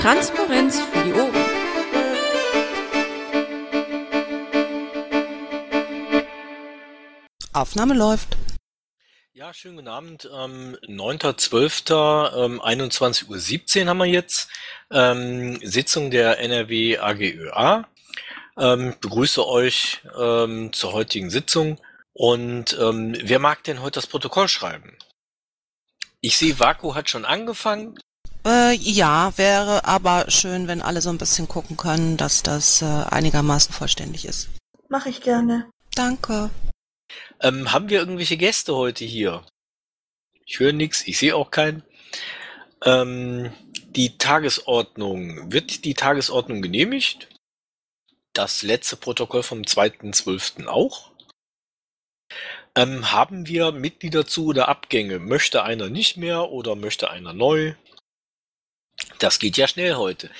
Transparenz 0.00 0.80
für 0.80 1.04
die 1.04 1.12
Ohren. 1.12 1.34
Aufnahme 7.52 7.94
läuft. 7.94 8.36
Ja, 9.32 9.52
schönen 9.52 9.74
guten 9.76 9.88
Abend. 9.88 10.30
Ähm, 10.32 10.76
9.12. 10.86 12.44
Ähm, 12.44 12.60
21.17 12.60 13.82
Uhr 13.82 13.88
haben 13.88 13.98
wir 13.98 14.06
jetzt. 14.06 14.48
Ähm, 14.92 15.58
Sitzung 15.64 16.12
der 16.12 16.38
NRW 16.38 16.98
AGÖA. 16.98 17.88
Ähm, 18.56 18.94
begrüße 19.00 19.44
euch 19.44 20.02
ähm, 20.16 20.72
zur 20.72 20.92
heutigen 20.92 21.30
Sitzung. 21.30 21.80
Und 22.12 22.78
ähm, 22.80 23.16
wer 23.20 23.40
mag 23.40 23.64
denn 23.64 23.82
heute 23.82 23.98
das 23.98 24.06
Protokoll 24.06 24.46
schreiben? 24.46 24.96
Ich 26.20 26.36
sehe, 26.36 26.60
Vaku 26.60 26.94
hat 26.94 27.10
schon 27.10 27.24
angefangen. 27.24 27.98
Äh, 28.48 28.72
ja, 28.76 29.36
wäre 29.36 29.84
aber 29.84 30.30
schön, 30.30 30.68
wenn 30.68 30.80
alle 30.80 31.02
so 31.02 31.10
ein 31.10 31.18
bisschen 31.18 31.48
gucken 31.48 31.76
können, 31.76 32.16
dass 32.16 32.42
das 32.42 32.80
äh, 32.80 32.86
einigermaßen 32.86 33.74
vollständig 33.74 34.24
ist. 34.24 34.48
Mache 34.88 35.10
ich 35.10 35.20
gerne. 35.20 35.70
Danke. 35.94 36.48
Ähm, 37.40 37.70
haben 37.72 37.90
wir 37.90 37.98
irgendwelche 37.98 38.38
Gäste 38.38 38.74
heute 38.74 39.04
hier? 39.04 39.44
Ich 40.46 40.60
höre 40.60 40.72
nichts, 40.72 41.06
ich 41.06 41.18
sehe 41.18 41.36
auch 41.36 41.50
keinen. 41.50 41.82
Ähm, 42.86 43.52
die 43.90 44.16
Tagesordnung. 44.16 45.52
Wird 45.52 45.84
die 45.84 45.92
Tagesordnung 45.92 46.62
genehmigt? 46.62 47.28
Das 48.32 48.62
letzte 48.62 48.96
Protokoll 48.96 49.42
vom 49.42 49.60
2.12. 49.60 50.68
auch? 50.68 51.10
Ähm, 52.74 53.12
haben 53.12 53.46
wir 53.46 53.72
Mitglieder 53.72 54.26
zu 54.26 54.46
oder 54.46 54.68
Abgänge? 54.68 55.18
Möchte 55.18 55.64
einer 55.64 55.90
nicht 55.90 56.16
mehr 56.16 56.48
oder 56.48 56.76
möchte 56.76 57.10
einer 57.10 57.34
neu? 57.34 57.74
Das 59.18 59.38
geht 59.38 59.56
ja 59.56 59.68
schnell 59.68 59.94
heute. 59.94 60.30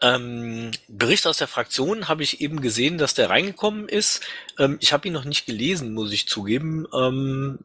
Ähm, 0.00 0.70
Bericht 0.86 1.26
aus 1.26 1.38
der 1.38 1.48
Fraktion 1.48 2.08
habe 2.08 2.22
ich 2.22 2.40
eben 2.40 2.60
gesehen, 2.60 2.98
dass 2.98 3.14
der 3.14 3.30
reingekommen 3.30 3.88
ist. 3.88 4.20
Ähm, 4.58 4.78
ich 4.80 4.92
habe 4.92 5.08
ihn 5.08 5.14
noch 5.14 5.24
nicht 5.24 5.46
gelesen, 5.46 5.92
muss 5.92 6.12
ich 6.12 6.28
zugeben. 6.28 6.86
Ähm, 6.94 7.58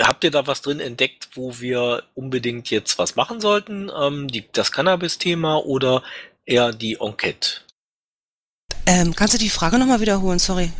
habt 0.00 0.24
ihr 0.24 0.32
da 0.32 0.46
was 0.46 0.62
drin 0.62 0.80
entdeckt, 0.80 1.28
wo 1.34 1.60
wir 1.60 2.02
unbedingt 2.14 2.70
jetzt 2.70 2.98
was 2.98 3.14
machen 3.14 3.40
sollten? 3.40 3.90
Ähm, 3.96 4.28
die, 4.28 4.44
das 4.52 4.72
Cannabis-Thema 4.72 5.64
oder 5.64 6.02
eher 6.44 6.72
die 6.72 6.98
Enquete? 7.00 7.60
Ähm, 8.86 9.14
kannst 9.14 9.34
du 9.34 9.38
die 9.38 9.50
Frage 9.50 9.78
nochmal 9.78 10.00
wiederholen? 10.00 10.38
Sorry. 10.38 10.72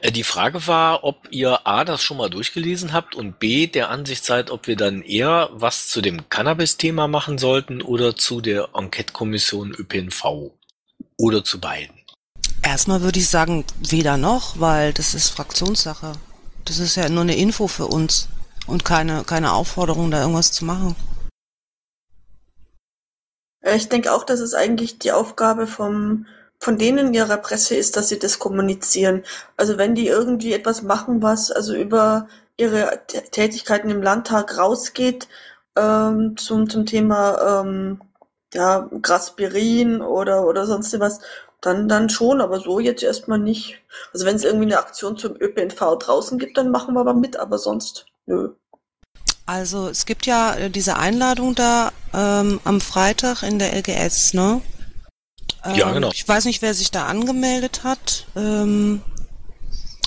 Äh, 0.00 0.12
Die 0.12 0.24
Frage 0.24 0.66
war, 0.66 1.04
ob 1.04 1.28
ihr 1.30 1.66
A, 1.66 1.84
das 1.84 2.02
schon 2.02 2.16
mal 2.16 2.30
durchgelesen 2.30 2.92
habt 2.92 3.14
und 3.14 3.38
B, 3.38 3.66
der 3.66 3.90
Ansicht 3.90 4.24
seid, 4.24 4.50
ob 4.50 4.66
wir 4.66 4.76
dann 4.76 5.02
eher 5.02 5.50
was 5.52 5.88
zu 5.88 6.00
dem 6.00 6.28
Cannabis-Thema 6.28 7.08
machen 7.08 7.38
sollten 7.38 7.82
oder 7.82 8.16
zu 8.16 8.40
der 8.40 8.70
Enquete-Kommission 8.74 9.72
ÖPNV 9.72 10.52
oder 11.18 11.44
zu 11.44 11.60
beiden. 11.60 11.96
Erstmal 12.62 13.00
würde 13.02 13.18
ich 13.18 13.28
sagen, 13.28 13.64
weder 13.80 14.16
noch, 14.16 14.60
weil 14.60 14.92
das 14.92 15.14
ist 15.14 15.30
Fraktionssache. 15.30 16.12
Das 16.64 16.78
ist 16.78 16.94
ja 16.94 17.08
nur 17.08 17.22
eine 17.22 17.36
Info 17.36 17.66
für 17.66 17.86
uns 17.86 18.28
und 18.66 18.84
keine, 18.84 19.24
keine 19.24 19.52
Aufforderung, 19.52 20.10
da 20.12 20.20
irgendwas 20.20 20.52
zu 20.52 20.64
machen. 20.64 20.94
Äh, 23.62 23.76
Ich 23.76 23.88
denke 23.88 24.12
auch, 24.12 24.24
dass 24.24 24.40
es 24.40 24.54
eigentlich 24.54 24.98
die 25.00 25.10
Aufgabe 25.12 25.66
vom, 25.66 26.26
von 26.62 26.78
denen 26.78 27.12
ihrer 27.12 27.38
Presse 27.38 27.74
ist, 27.74 27.96
dass 27.96 28.08
sie 28.08 28.20
das 28.20 28.38
kommunizieren. 28.38 29.24
Also 29.56 29.78
wenn 29.78 29.96
die 29.96 30.06
irgendwie 30.06 30.52
etwas 30.52 30.82
machen, 30.82 31.20
was 31.20 31.50
also 31.50 31.74
über 31.74 32.28
ihre 32.56 33.00
Tä- 33.08 33.30
Tätigkeiten 33.32 33.90
im 33.90 34.00
Landtag 34.00 34.56
rausgeht, 34.56 35.26
ähm, 35.74 36.36
zum, 36.36 36.70
zum 36.70 36.86
Thema 36.86 37.62
ähm, 37.62 38.00
ja, 38.54 38.88
Graspirin 39.02 40.02
oder, 40.02 40.46
oder 40.46 40.66
sonst 40.66 40.96
was, 41.00 41.18
dann, 41.60 41.88
dann 41.88 42.08
schon, 42.08 42.40
aber 42.40 42.60
so 42.60 42.78
jetzt 42.78 43.02
erstmal 43.02 43.40
nicht. 43.40 43.80
Also 44.12 44.24
wenn 44.24 44.36
es 44.36 44.44
irgendwie 44.44 44.66
eine 44.66 44.78
Aktion 44.78 45.16
zum 45.16 45.34
ÖPNV 45.40 45.98
draußen 45.98 46.38
gibt, 46.38 46.56
dann 46.56 46.70
machen 46.70 46.94
wir 46.94 47.00
aber 47.00 47.14
mit, 47.14 47.36
aber 47.38 47.58
sonst 47.58 48.06
nö. 48.26 48.50
Also 49.46 49.88
es 49.88 50.06
gibt 50.06 50.26
ja 50.26 50.54
äh, 50.54 50.70
diese 50.70 50.96
Einladung 50.96 51.56
da 51.56 51.90
ähm, 52.14 52.60
am 52.62 52.80
Freitag 52.80 53.42
in 53.42 53.58
der 53.58 53.72
LGS, 53.72 54.34
ne? 54.34 54.62
Ja, 55.64 55.88
Ähm, 55.88 55.94
genau. 55.94 56.10
Ich 56.12 56.26
weiß 56.26 56.44
nicht, 56.44 56.62
wer 56.62 56.74
sich 56.74 56.90
da 56.90 57.06
angemeldet 57.06 57.84
hat. 57.84 58.26
Ähm, 58.36 59.02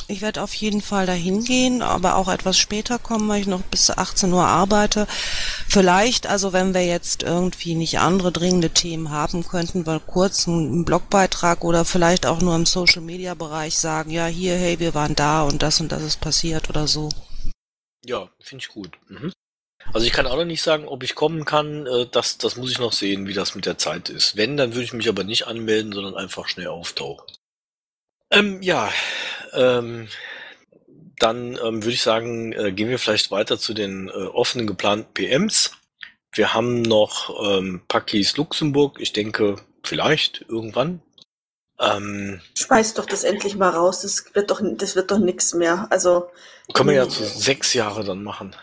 ich 0.07 0.21
werde 0.21 0.43
auf 0.43 0.53
jeden 0.53 0.81
Fall 0.81 1.07
dahin 1.07 1.43
gehen, 1.43 1.81
aber 1.81 2.15
auch 2.17 2.27
etwas 2.27 2.59
später 2.59 2.99
kommen, 2.99 3.27
weil 3.27 3.41
ich 3.41 3.47
noch 3.47 3.63
bis 3.63 3.89
18 3.89 4.31
Uhr 4.31 4.45
arbeite. 4.45 5.07
Vielleicht, 5.67 6.27
also 6.27 6.53
wenn 6.53 6.75
wir 6.75 6.85
jetzt 6.85 7.23
irgendwie 7.23 7.73
nicht 7.73 7.97
andere 7.97 8.31
dringende 8.31 8.69
Themen 8.69 9.09
haben, 9.09 9.47
könnten 9.47 9.87
wir 9.87 9.99
kurz 9.99 10.47
einen, 10.47 10.85
Blogbeitrag 10.85 11.63
oder 11.63 11.85
vielleicht 11.85 12.27
auch 12.27 12.39
nur 12.39 12.55
im 12.55 12.67
Social 12.67 13.01
Media 13.01 13.33
Bereich 13.33 13.79
sagen, 13.79 14.11
ja 14.11 14.27
hier, 14.27 14.55
hey, 14.55 14.79
wir 14.79 14.93
waren 14.93 15.15
da 15.15 15.41
und 15.41 15.63
das 15.63 15.81
und 15.81 15.91
das 15.91 16.03
ist 16.03 16.21
passiert 16.21 16.69
oder 16.69 16.87
so. 16.87 17.09
Ja, 18.05 18.29
finde 18.39 18.63
ich 18.63 18.69
gut. 18.69 18.91
Mhm. 19.07 19.31
Also 19.93 20.05
ich 20.05 20.13
kann 20.13 20.27
auch 20.27 20.35
noch 20.35 20.45
nicht 20.45 20.61
sagen, 20.61 20.87
ob 20.87 21.03
ich 21.03 21.15
kommen 21.15 21.45
kann. 21.45 21.85
Äh, 21.85 22.07
das, 22.11 22.37
das 22.37 22.55
muss 22.55 22.71
ich 22.71 22.79
noch 22.79 22.93
sehen, 22.93 23.27
wie 23.27 23.33
das 23.33 23.55
mit 23.55 23.65
der 23.65 23.77
Zeit 23.77 24.09
ist. 24.09 24.35
Wenn, 24.35 24.57
dann 24.57 24.73
würde 24.73 24.83
ich 24.83 24.93
mich 24.93 25.09
aber 25.09 25.23
nicht 25.23 25.47
anmelden, 25.47 25.93
sondern 25.93 26.15
einfach 26.15 26.47
schnell 26.47 26.67
auftauchen. 26.67 27.25
Ähm, 28.31 28.61
ja, 28.61 28.91
ähm, 29.53 30.07
dann 31.19 31.57
ähm, 31.63 31.83
würde 31.83 31.93
ich 31.93 32.01
sagen, 32.01 32.51
äh, 32.53 32.71
gehen 32.71 32.89
wir 32.89 32.99
vielleicht 32.99 33.31
weiter 33.31 33.57
zu 33.57 33.73
den 33.73 34.09
äh, 34.09 34.11
offenen 34.11 34.67
geplanten 34.67 35.13
PMs. 35.13 35.71
Wir 36.33 36.53
haben 36.53 36.81
noch 36.81 37.29
ähm, 37.47 37.81
Pakis 37.87 38.35
Luxemburg. 38.35 38.97
Ich 38.99 39.13
denke, 39.13 39.55
vielleicht 39.83 40.45
irgendwann. 40.49 41.01
Ähm, 41.79 42.41
Schmeiß 42.57 42.93
doch 42.93 43.05
das 43.05 43.23
endlich 43.23 43.55
mal 43.55 43.69
raus, 43.69 44.01
das 44.01 44.33
wird 44.33 44.49
doch, 44.49 44.61
das 44.63 44.95
wird 44.95 45.11
doch 45.11 45.17
nix 45.17 45.53
mehr. 45.53 45.87
Also, 45.89 46.29
Können 46.73 46.89
wir 46.89 46.95
ja 46.95 47.09
zu 47.09 47.25
sechs 47.25 47.73
Jahre 47.73 48.03
dann 48.03 48.23
machen. 48.23 48.55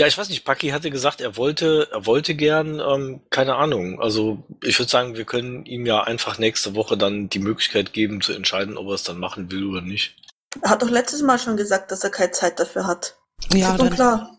Ja, 0.00 0.06
ich 0.06 0.16
weiß 0.16 0.30
nicht, 0.30 0.46
Paki 0.46 0.70
hatte 0.70 0.90
gesagt, 0.90 1.20
er 1.20 1.36
wollte, 1.36 1.86
er 1.92 2.06
wollte 2.06 2.34
gern, 2.34 2.80
ähm, 2.80 3.20
keine 3.28 3.56
Ahnung. 3.56 4.00
Also 4.00 4.42
ich 4.64 4.78
würde 4.78 4.90
sagen, 4.90 5.14
wir 5.14 5.26
können 5.26 5.66
ihm 5.66 5.84
ja 5.84 6.02
einfach 6.04 6.38
nächste 6.38 6.74
Woche 6.74 6.96
dann 6.96 7.28
die 7.28 7.38
Möglichkeit 7.38 7.92
geben 7.92 8.22
zu 8.22 8.32
entscheiden, 8.32 8.78
ob 8.78 8.86
er 8.88 8.94
es 8.94 9.02
dann 9.02 9.18
machen 9.18 9.52
will 9.52 9.66
oder 9.66 9.82
nicht. 9.82 10.16
Er 10.62 10.70
hat 10.70 10.80
doch 10.80 10.88
letztes 10.88 11.20
Mal 11.20 11.38
schon 11.38 11.58
gesagt, 11.58 11.92
dass 11.92 12.02
er 12.02 12.08
keine 12.08 12.30
Zeit 12.30 12.58
dafür 12.58 12.86
hat. 12.86 13.18
Ja, 13.52 13.72
ist 13.72 13.78
doch 13.78 13.88
dann, 13.88 13.94
klar. 13.94 14.38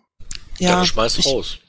Ja, 0.57 0.69
ja, 0.69 0.75
dann 0.77 0.85
schmeiß 0.87 1.19
ich, 1.19 1.27
raus. 1.27 1.59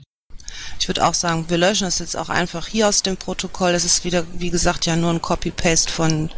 Ich 0.81 0.89
würde 0.89 1.05
auch 1.07 1.13
sagen, 1.13 1.45
wir 1.49 1.59
löschen 1.59 1.85
das 1.85 1.99
jetzt 1.99 2.17
auch 2.17 2.31
einfach 2.31 2.69
hier 2.69 2.89
aus 2.89 3.03
dem 3.03 3.19
Protokoll. 3.19 3.75
Das 3.75 3.85
ist 3.85 4.07
wieder, 4.07 4.25
wie 4.33 4.49
gesagt, 4.49 4.87
ja 4.87 4.97
nur 4.97 5.11
ein 5.11 5.21
Copy-Paste 5.21 5.93
von 5.93 6.31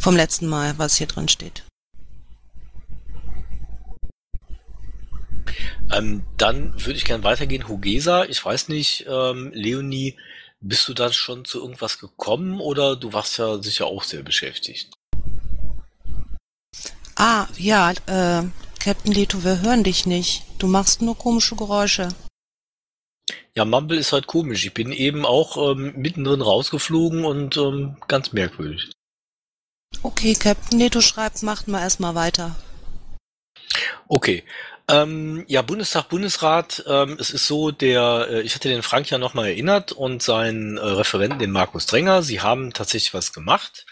vom 0.00 0.16
letzten 0.16 0.46
Mal, 0.46 0.72
was 0.78 0.96
hier 0.96 1.08
drin 1.08 1.28
steht. 1.28 1.65
Ähm, 5.92 6.24
dann 6.36 6.72
würde 6.84 6.98
ich 6.98 7.04
gern 7.04 7.22
weitergehen. 7.22 7.68
Hugesa, 7.68 8.24
ich 8.24 8.44
weiß 8.44 8.68
nicht, 8.68 9.06
ähm, 9.08 9.52
Leonie, 9.54 10.16
bist 10.60 10.88
du 10.88 10.94
da 10.94 11.12
schon 11.12 11.44
zu 11.44 11.60
irgendwas 11.60 11.98
gekommen 11.98 12.60
oder 12.60 12.96
du 12.96 13.12
warst 13.12 13.38
ja 13.38 13.62
sicher 13.62 13.86
auch 13.86 14.02
sehr 14.02 14.22
beschäftigt? 14.22 14.90
Ah, 17.14 17.46
ja, 17.56 17.92
äh, 17.92 18.42
Captain 18.80 19.12
Leto, 19.12 19.42
wir 19.44 19.62
hören 19.62 19.84
dich 19.84 20.06
nicht. 20.06 20.42
Du 20.58 20.66
machst 20.66 21.02
nur 21.02 21.16
komische 21.16 21.56
Geräusche. 21.56 22.08
Ja, 23.54 23.64
Mumble 23.64 23.96
ist 23.96 24.12
halt 24.12 24.26
komisch. 24.26 24.66
Ich 24.66 24.74
bin 24.74 24.92
eben 24.92 25.24
auch 25.24 25.72
ähm, 25.72 25.94
mittendrin 25.96 26.42
rausgeflogen 26.42 27.24
und 27.24 27.56
ähm, 27.56 27.96
ganz 28.06 28.32
merkwürdig. 28.32 28.90
Okay, 30.02 30.34
Captain 30.34 30.78
Leto 30.78 31.00
schreibt, 31.00 31.42
macht 31.42 31.68
mal 31.68 31.80
erstmal 31.80 32.14
weiter. 32.14 32.54
Okay. 34.08 34.44
Ähm, 34.88 35.44
ja, 35.48 35.62
Bundestag, 35.62 36.08
Bundesrat, 36.08 36.84
ähm, 36.86 37.16
es 37.18 37.30
ist 37.30 37.48
so, 37.48 37.72
der, 37.72 38.28
äh, 38.30 38.40
ich 38.42 38.54
hatte 38.54 38.68
den 38.68 38.82
Frank 38.82 39.10
ja 39.10 39.18
nochmal 39.18 39.46
erinnert 39.46 39.90
und 39.90 40.22
seinen 40.22 40.76
äh, 40.76 40.80
Referenten, 40.80 41.40
den 41.40 41.50
Markus 41.50 41.86
Drenger, 41.86 42.22
sie 42.22 42.40
haben 42.40 42.72
tatsächlich 42.72 43.12
was 43.12 43.32
gemacht 43.32 43.84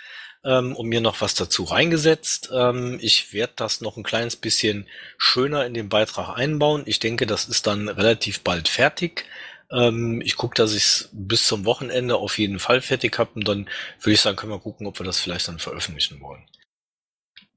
ähm, 0.44 0.76
und 0.76 0.88
mir 0.88 1.00
noch 1.00 1.20
was 1.20 1.34
dazu 1.34 1.64
reingesetzt. 1.64 2.50
Ähm, 2.52 2.98
ich 3.02 3.32
werde 3.32 3.54
das 3.56 3.80
noch 3.80 3.96
ein 3.96 4.04
kleines 4.04 4.36
bisschen 4.36 4.86
schöner 5.18 5.66
in 5.66 5.74
den 5.74 5.88
Beitrag 5.88 6.36
einbauen. 6.38 6.84
Ich 6.86 7.00
denke, 7.00 7.26
das 7.26 7.46
ist 7.46 7.66
dann 7.66 7.88
relativ 7.88 8.42
bald 8.42 8.68
fertig. 8.68 9.24
Ähm, 9.72 10.20
ich 10.24 10.36
gucke, 10.36 10.54
dass 10.54 10.74
ich 10.74 10.84
es 10.84 11.08
bis 11.12 11.46
zum 11.48 11.64
Wochenende 11.64 12.16
auf 12.16 12.38
jeden 12.38 12.60
Fall 12.60 12.80
fertig 12.80 13.18
habe 13.18 13.30
und 13.34 13.48
dann 13.48 13.68
würde 14.00 14.12
ich 14.14 14.20
sagen, 14.20 14.36
können 14.36 14.52
wir 14.52 14.60
gucken, 14.60 14.86
ob 14.86 15.00
wir 15.00 15.06
das 15.06 15.18
vielleicht 15.18 15.48
dann 15.48 15.58
veröffentlichen 15.58 16.20
wollen. 16.20 16.44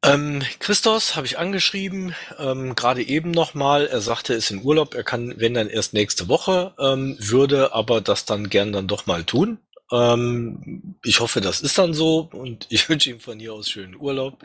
Ähm, 0.04 0.44
Christos 0.60 1.16
habe 1.16 1.26
ich 1.26 1.40
angeschrieben, 1.40 2.14
ähm, 2.38 2.76
gerade 2.76 3.04
eben 3.04 3.32
nochmal. 3.32 3.88
Er 3.88 4.02
sagte, 4.02 4.34
er 4.34 4.38
ist 4.40 4.52
in 4.52 4.64
Urlaub. 4.64 4.94
Er 4.94 5.04
kann, 5.04 5.34
wenn 5.38 5.56
dann 5.56 5.70
erst 5.70 5.94
nächste 5.94 6.28
Woche, 6.28 6.74
ähm, 6.80 7.18
würde 7.20 7.74
aber 7.74 8.02
das 8.02 8.26
dann 8.26 8.50
gern 8.50 8.72
dann 8.72 8.88
doch 8.88 9.08
mal 9.08 9.24
tun. 9.24 9.58
Ähm, 9.92 10.96
ich 11.04 11.20
hoffe, 11.20 11.42
das 11.42 11.62
ist 11.62 11.78
dann 11.78 11.94
so 11.94 12.30
und 12.32 12.68
ich 12.70 12.88
wünsche 12.90 13.10
ihm 13.10 13.20
von 13.20 13.40
hier 13.40 13.54
aus 13.54 13.70
schönen 13.70 13.96
Urlaub. 13.96 14.44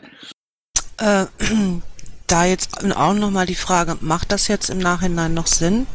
Äh, 0.97 1.25
da 2.27 2.45
jetzt 2.45 2.83
auch 2.95 3.13
nochmal 3.13 3.45
die 3.45 3.55
Frage, 3.55 3.97
macht 4.01 4.31
das 4.31 4.47
jetzt 4.47 4.69
im 4.69 4.79
Nachhinein 4.79 5.33
noch 5.33 5.47
Sinn? 5.47 5.85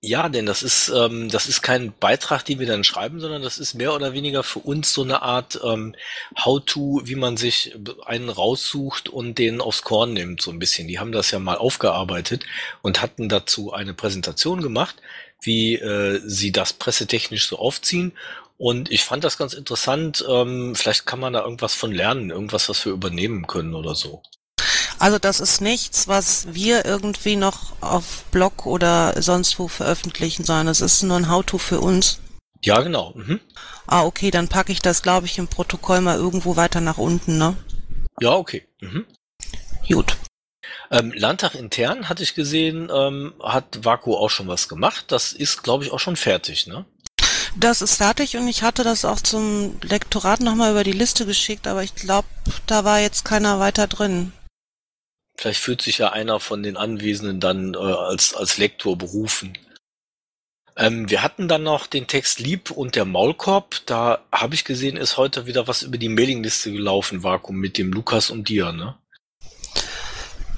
Ja, 0.00 0.28
denn 0.28 0.46
das 0.46 0.62
ist, 0.62 0.90
ähm, 0.90 1.28
das 1.28 1.48
ist 1.48 1.60
kein 1.60 1.92
Beitrag, 1.98 2.44
den 2.44 2.60
wir 2.60 2.68
dann 2.68 2.84
schreiben, 2.84 3.18
sondern 3.18 3.42
das 3.42 3.58
ist 3.58 3.74
mehr 3.74 3.92
oder 3.92 4.12
weniger 4.12 4.44
für 4.44 4.60
uns 4.60 4.92
so 4.92 5.02
eine 5.02 5.22
Art 5.22 5.58
ähm, 5.64 5.96
How-to, 6.38 7.00
wie 7.04 7.16
man 7.16 7.36
sich 7.36 7.74
einen 8.06 8.28
raussucht 8.28 9.08
und 9.08 9.38
den 9.38 9.60
aufs 9.60 9.82
Korn 9.82 10.12
nimmt, 10.12 10.40
so 10.40 10.52
ein 10.52 10.60
bisschen. 10.60 10.86
Die 10.86 11.00
haben 11.00 11.10
das 11.10 11.32
ja 11.32 11.40
mal 11.40 11.56
aufgearbeitet 11.58 12.44
und 12.80 13.02
hatten 13.02 13.28
dazu 13.28 13.72
eine 13.72 13.92
Präsentation 13.92 14.62
gemacht, 14.62 14.94
wie 15.40 15.74
äh, 15.74 16.20
sie 16.24 16.52
das 16.52 16.74
pressetechnisch 16.74 17.48
so 17.48 17.58
aufziehen. 17.58 18.12
Und 18.56 18.92
ich 18.92 19.02
fand 19.04 19.24
das 19.24 19.36
ganz 19.36 19.52
interessant. 19.52 20.24
Ähm, 20.28 20.76
vielleicht 20.76 21.06
kann 21.06 21.18
man 21.20 21.32
da 21.32 21.42
irgendwas 21.42 21.74
von 21.74 21.90
lernen, 21.92 22.30
irgendwas, 22.30 22.68
was 22.68 22.84
wir 22.84 22.92
übernehmen 22.92 23.48
können 23.48 23.74
oder 23.74 23.96
so. 23.96 24.22
Also 24.98 25.18
das 25.18 25.40
ist 25.40 25.60
nichts, 25.60 26.08
was 26.08 26.46
wir 26.52 26.84
irgendwie 26.84 27.36
noch 27.36 27.80
auf 27.80 28.24
Blog 28.30 28.66
oder 28.66 29.20
sonst 29.22 29.58
wo 29.58 29.68
veröffentlichen, 29.68 30.44
sondern 30.44 30.68
es 30.68 30.80
ist 30.80 31.02
nur 31.02 31.16
ein 31.16 31.30
How-to 31.30 31.58
für 31.58 31.80
uns. 31.80 32.20
Ja, 32.62 32.80
genau. 32.80 33.12
Mhm. 33.14 33.40
Ah, 33.86 34.04
okay, 34.04 34.30
dann 34.30 34.48
packe 34.48 34.72
ich 34.72 34.82
das, 34.82 35.02
glaube 35.02 35.26
ich, 35.26 35.38
im 35.38 35.48
Protokoll 35.48 36.00
mal 36.00 36.16
irgendwo 36.16 36.56
weiter 36.56 36.80
nach 36.80 36.98
unten, 36.98 37.38
ne? 37.38 37.56
Ja, 38.20 38.32
okay. 38.32 38.66
Mhm. 38.80 39.06
Gut. 39.88 40.16
Ähm, 40.90 41.12
Landtag 41.14 41.54
intern 41.54 42.08
hatte 42.08 42.22
ich 42.22 42.34
gesehen, 42.34 42.90
ähm, 42.92 43.34
hat 43.42 43.84
Vaku 43.84 44.14
auch 44.14 44.30
schon 44.30 44.48
was 44.48 44.68
gemacht. 44.68 45.06
Das 45.08 45.32
ist, 45.32 45.62
glaube 45.62 45.84
ich, 45.84 45.92
auch 45.92 46.00
schon 46.00 46.16
fertig, 46.16 46.66
ne? 46.66 46.84
Das 47.56 47.82
ist 47.82 47.96
fertig 47.96 48.36
und 48.36 48.46
ich 48.48 48.62
hatte 48.62 48.84
das 48.84 49.04
auch 49.04 49.20
zum 49.20 49.78
Lektorat 49.82 50.40
nochmal 50.40 50.72
über 50.72 50.84
die 50.84 50.92
Liste 50.92 51.26
geschickt, 51.26 51.66
aber 51.66 51.82
ich 51.82 51.94
glaube, 51.94 52.28
da 52.66 52.84
war 52.84 53.00
jetzt 53.00 53.24
keiner 53.24 53.58
weiter 53.58 53.86
drin. 53.86 54.32
Vielleicht 55.38 55.60
fühlt 55.60 55.82
sich 55.82 55.98
ja 55.98 56.10
einer 56.10 56.40
von 56.40 56.64
den 56.64 56.76
Anwesenden 56.76 57.38
dann 57.38 57.74
äh, 57.74 57.76
als, 57.76 58.34
als 58.34 58.58
Lektor 58.58 58.98
berufen. 58.98 59.56
Ähm, 60.76 61.08
wir 61.08 61.22
hatten 61.22 61.46
dann 61.46 61.62
noch 61.62 61.86
den 61.86 62.08
Text 62.08 62.40
Lieb 62.40 62.72
und 62.72 62.96
der 62.96 63.04
Maulkorb. 63.04 63.76
Da 63.86 64.24
habe 64.32 64.56
ich 64.56 64.64
gesehen, 64.64 64.96
ist 64.96 65.16
heute 65.16 65.46
wieder 65.46 65.68
was 65.68 65.82
über 65.82 65.96
die 65.96 66.08
Mailingliste 66.08 66.72
gelaufen, 66.72 67.22
Vakuum, 67.22 67.56
mit 67.56 67.78
dem 67.78 67.92
Lukas 67.92 68.30
und 68.30 68.48
dir, 68.48 68.72
ne? 68.72 68.98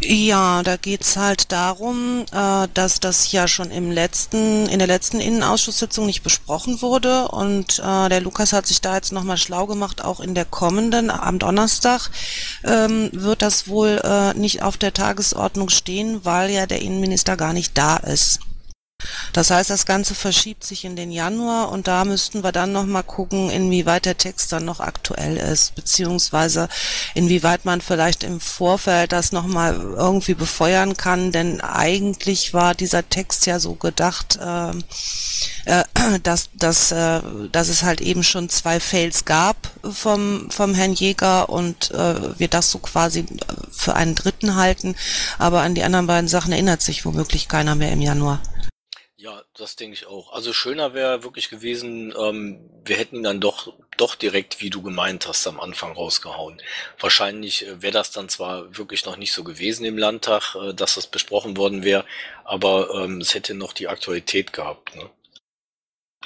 Ja, 0.02 0.62
da 0.62 0.76
geht's 0.76 1.18
halt 1.18 1.52
darum, 1.52 2.24
äh, 2.32 2.68
dass 2.72 3.00
das 3.00 3.32
ja 3.32 3.46
schon 3.46 3.70
im 3.70 3.90
letzten, 3.90 4.66
in 4.66 4.78
der 4.78 4.88
letzten 4.88 5.20
Innenausschusssitzung 5.20 6.06
nicht 6.06 6.22
besprochen 6.22 6.80
wurde 6.80 7.28
und 7.28 7.80
äh, 7.80 8.08
der 8.08 8.20
Lukas 8.22 8.54
hat 8.54 8.66
sich 8.66 8.80
da 8.80 8.94
jetzt 8.96 9.12
nochmal 9.12 9.36
schlau 9.36 9.66
gemacht, 9.66 10.02
auch 10.02 10.20
in 10.20 10.34
der 10.34 10.46
kommenden, 10.46 11.10
am 11.10 11.38
Donnerstag 11.38 12.10
ähm, 12.64 13.10
wird 13.12 13.42
das 13.42 13.68
wohl 13.68 14.00
äh, 14.02 14.32
nicht 14.34 14.62
auf 14.62 14.78
der 14.78 14.94
Tagesordnung 14.94 15.68
stehen, 15.68 16.24
weil 16.24 16.50
ja 16.50 16.66
der 16.66 16.80
Innenminister 16.80 17.36
gar 17.36 17.52
nicht 17.52 17.76
da 17.76 17.98
ist. 17.98 18.40
Das 19.32 19.50
heißt, 19.50 19.70
das 19.70 19.86
Ganze 19.86 20.14
verschiebt 20.14 20.64
sich 20.64 20.84
in 20.84 20.96
den 20.96 21.10
Januar 21.10 21.70
und 21.70 21.86
da 21.86 22.04
müssten 22.04 22.42
wir 22.42 22.52
dann 22.52 22.72
nochmal 22.72 23.02
gucken, 23.02 23.50
inwieweit 23.50 24.04
der 24.04 24.18
Text 24.18 24.52
dann 24.52 24.64
noch 24.64 24.80
aktuell 24.80 25.36
ist, 25.36 25.74
beziehungsweise 25.74 26.68
inwieweit 27.14 27.64
man 27.64 27.80
vielleicht 27.80 28.24
im 28.24 28.40
Vorfeld 28.40 29.12
das 29.12 29.32
nochmal 29.32 29.74
irgendwie 29.74 30.34
befeuern 30.34 30.96
kann, 30.96 31.32
denn 31.32 31.60
eigentlich 31.60 32.54
war 32.54 32.74
dieser 32.74 33.08
Text 33.08 33.46
ja 33.46 33.58
so 33.60 33.74
gedacht, 33.74 34.38
äh, 34.42 34.72
äh, 35.64 35.84
dass, 36.22 36.50
dass, 36.54 36.92
äh, 36.92 37.20
dass 37.52 37.68
es 37.68 37.82
halt 37.82 38.00
eben 38.00 38.22
schon 38.22 38.48
zwei 38.48 38.80
Fails 38.80 39.24
gab 39.24 39.56
vom, 39.82 40.50
vom 40.50 40.74
Herrn 40.74 40.92
Jäger 40.92 41.48
und 41.48 41.90
äh, 41.92 42.38
wir 42.38 42.48
das 42.48 42.70
so 42.70 42.78
quasi 42.78 43.26
für 43.70 43.94
einen 43.94 44.14
dritten 44.14 44.56
halten, 44.56 44.96
aber 45.38 45.62
an 45.62 45.74
die 45.74 45.82
anderen 45.82 46.06
beiden 46.06 46.28
Sachen 46.28 46.52
erinnert 46.52 46.82
sich 46.82 47.04
womöglich 47.04 47.48
keiner 47.48 47.74
mehr 47.74 47.92
im 47.92 48.00
Januar. 48.00 48.40
Ja, 49.20 49.44
das 49.52 49.76
denke 49.76 49.92
ich 49.92 50.06
auch. 50.06 50.32
Also 50.32 50.54
schöner 50.54 50.94
wäre 50.94 51.22
wirklich 51.22 51.50
gewesen, 51.50 52.14
ähm, 52.18 52.70
wir 52.86 52.96
hätten 52.96 53.16
ihn 53.16 53.22
dann 53.22 53.38
doch, 53.38 53.70
doch 53.98 54.14
direkt, 54.14 54.62
wie 54.62 54.70
du 54.70 54.80
gemeint 54.80 55.28
hast, 55.28 55.46
am 55.46 55.60
Anfang 55.60 55.92
rausgehauen. 55.92 56.62
Wahrscheinlich 56.98 57.66
äh, 57.66 57.82
wäre 57.82 57.92
das 57.92 58.12
dann 58.12 58.30
zwar 58.30 58.78
wirklich 58.78 59.04
noch 59.04 59.18
nicht 59.18 59.34
so 59.34 59.44
gewesen 59.44 59.84
im 59.84 59.98
Landtag, 59.98 60.54
äh, 60.54 60.72
dass 60.72 60.94
das 60.94 61.06
besprochen 61.06 61.58
worden 61.58 61.84
wäre, 61.84 62.06
aber 62.44 62.94
ähm, 62.94 63.20
es 63.20 63.34
hätte 63.34 63.52
noch 63.52 63.74
die 63.74 63.88
Aktualität 63.88 64.54
gehabt. 64.54 64.96
Ne? 64.96 65.10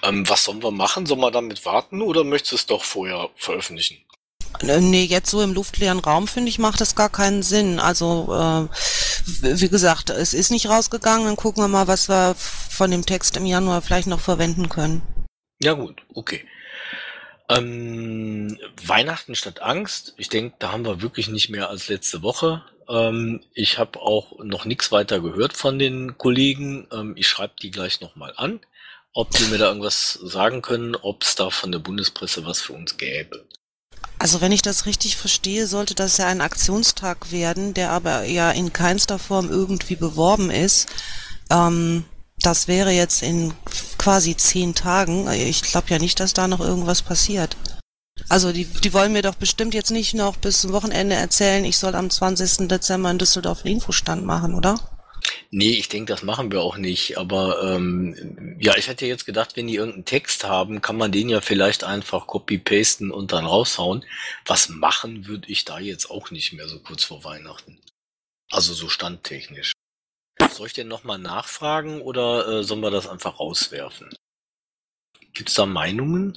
Ähm, 0.05 0.29
was 0.29 0.45
sollen 0.45 0.63
wir 0.63 0.71
machen? 0.71 1.05
Sollen 1.07 1.21
wir 1.21 1.33
damit 1.33 1.65
warten 1.67 2.01
oder 2.01 2.23
möchtest 2.23 2.53
du 2.53 2.57
es 2.57 2.67
doch 2.67 2.85
vorher 2.85 3.29
veröffentlichen? 3.35 4.05
Äh, 4.63 4.81
nee, 4.81 5.05
jetzt 5.05 5.31
so 5.31 5.43
im 5.43 5.55
luftleeren 5.55 5.99
Raum, 5.99 6.29
finde 6.29 6.49
ich, 6.49 6.59
macht 6.59 6.81
das 6.81 6.95
gar 6.95 7.11
keinen 7.11 7.43
Sinn. 7.43 7.81
Also, 7.81 8.29
äh, 8.33 9.61
wie 9.61 9.69
gesagt, 9.69 10.11
es 10.11 10.35
ist 10.35 10.51
nicht 10.51 10.69
rausgegangen, 10.69 11.27
dann 11.27 11.37
gucken 11.37 11.63
wir 11.63 11.69
mal, 11.69 11.89
was 11.89 12.09
wir 12.09 12.35
von 12.37 12.91
dem 12.91 13.07
Text 13.07 13.37
im 13.37 13.47
Januar 13.47 13.83
vielleicht 13.83 14.07
noch 14.07 14.21
verwenden 14.21 14.69
können. 14.69 15.03
Ja 15.61 15.73
gut, 15.73 16.03
okay. 16.15 16.45
Ähm, 17.49 18.59
Weihnachten 18.87 19.35
statt 19.35 19.61
Angst. 19.61 20.15
Ich 20.17 20.29
denke, 20.29 20.57
da 20.59 20.73
haben 20.73 20.87
wir 20.87 21.03
wirklich 21.03 21.29
nicht 21.29 21.51
mehr 21.51 21.69
als 21.69 21.89
letzte 21.89 22.23
Woche. 22.23 22.63
Ähm, 22.89 23.43
ich 23.53 23.79
habe 23.79 24.01
auch 24.01 24.39
noch 24.43 24.65
nichts 24.65 24.93
weiter 24.93 25.21
gehört 25.21 25.53
von 25.53 25.79
den 25.79 26.17
Kollegen. 26.17 26.87
Ähm, 26.93 27.15
ich 27.17 27.29
schreibe 27.29 27.55
die 27.61 27.71
gleich 27.71 28.01
nochmal 28.01 28.33
an, 28.37 28.61
ob 29.13 29.31
die 29.31 29.45
mir 29.45 29.59
da 29.59 29.69
irgendwas 29.69 30.15
sagen 30.23 30.63
können, 30.63 30.97
ob 30.97 31.23
es 31.23 31.35
da 31.35 31.51
von 31.51 31.71
der 31.71 31.79
Bundespresse 31.79 32.47
was 32.47 32.61
für 32.61 32.73
uns 32.73 32.97
gäbe. 32.97 33.45
Also 34.19 34.41
wenn 34.41 34.53
ich 34.53 34.63
das 34.63 34.87
richtig 34.87 35.17
verstehe, 35.17 35.67
sollte 35.67 35.95
das 35.95 36.17
ja 36.17 36.27
ein 36.27 36.41
Aktionstag 36.41 37.31
werden, 37.33 37.75
der 37.75 37.91
aber 37.91 38.25
ja 38.25 38.51
in 38.51 38.73
keinster 38.73 39.19
Form 39.19 39.51
irgendwie 39.51 39.97
beworben 39.97 40.51
ist. 40.51 40.89
Ähm, 41.51 42.05
das 42.39 42.69
wäre 42.69 42.91
jetzt 42.91 43.23
in 43.23 43.55
quasi 43.99 44.37
zehn 44.37 44.75
Tagen. 44.75 45.29
Ich 45.31 45.63
glaube 45.63 45.89
ja 45.91 45.99
nicht, 45.99 46.21
dass 46.21 46.33
da 46.33 46.49
noch 46.49 46.61
irgendwas 46.61 47.03
passiert. 47.03 47.57
Also 48.29 48.53
die, 48.53 48.65
die 48.65 48.93
wollen 48.93 49.13
mir 49.13 49.23
doch 49.23 49.35
bestimmt 49.35 49.75
jetzt 49.75 49.91
nicht 49.91 50.15
noch 50.15 50.37
bis 50.37 50.61
zum 50.61 50.73
Wochenende 50.73 51.17
erzählen, 51.17 51.65
ich 51.65 51.79
soll 51.79 51.95
am 51.95 52.11
20. 52.11 52.69
Dezember 52.69 53.11
in 53.11 53.19
Düsseldorf 53.19 53.65
einen 53.65 53.75
Infostand 53.75 54.25
machen, 54.25 54.55
oder? 54.55 54.79
Nee, 55.51 55.71
ich 55.71 55.89
denke, 55.89 56.13
das 56.13 56.23
machen 56.23 56.51
wir 56.51 56.63
auch 56.63 56.77
nicht. 56.77 57.17
Aber 57.17 57.63
ähm, 57.63 58.57
ja, 58.61 58.77
ich 58.77 58.89
hätte 58.89 59.07
jetzt 59.07 59.25
gedacht, 59.27 59.57
wenn 59.57 59.67
die 59.67 59.77
irgendeinen 59.77 60.05
Text 60.05 60.45
haben, 60.45 60.83
kann 60.83 60.97
man 60.97 61.13
den 61.13 61.29
ja 61.29 61.41
vielleicht 61.41 61.85
einfach 61.85 62.27
copy-pasten 62.27 63.11
und 63.11 63.33
dann 63.33 63.47
raushauen. 63.47 64.05
Was 64.47 64.69
machen 64.69 65.27
würde 65.27 65.49
ich 65.49 65.65
da 65.65 65.79
jetzt 65.79 66.11
auch 66.11 66.31
nicht 66.31 66.53
mehr 66.53 66.69
so 66.69 66.81
kurz 66.81 67.05
vor 67.05 67.25
Weihnachten. 67.25 67.79
Also 68.51 68.75
so 68.75 68.89
standtechnisch. 68.89 69.73
Soll 70.51 70.67
ich 70.67 70.73
denn 70.73 70.89
nochmal 70.89 71.19
nachfragen 71.19 72.01
oder 72.01 72.49
äh, 72.49 72.65
sollen 72.65 72.81
wir 72.81 72.91
das 72.91 73.07
einfach 73.07 73.39
rauswerfen? 73.39 74.13
Gibt's 75.33 75.55
da 75.55 75.67
Meinungen? 75.67 76.37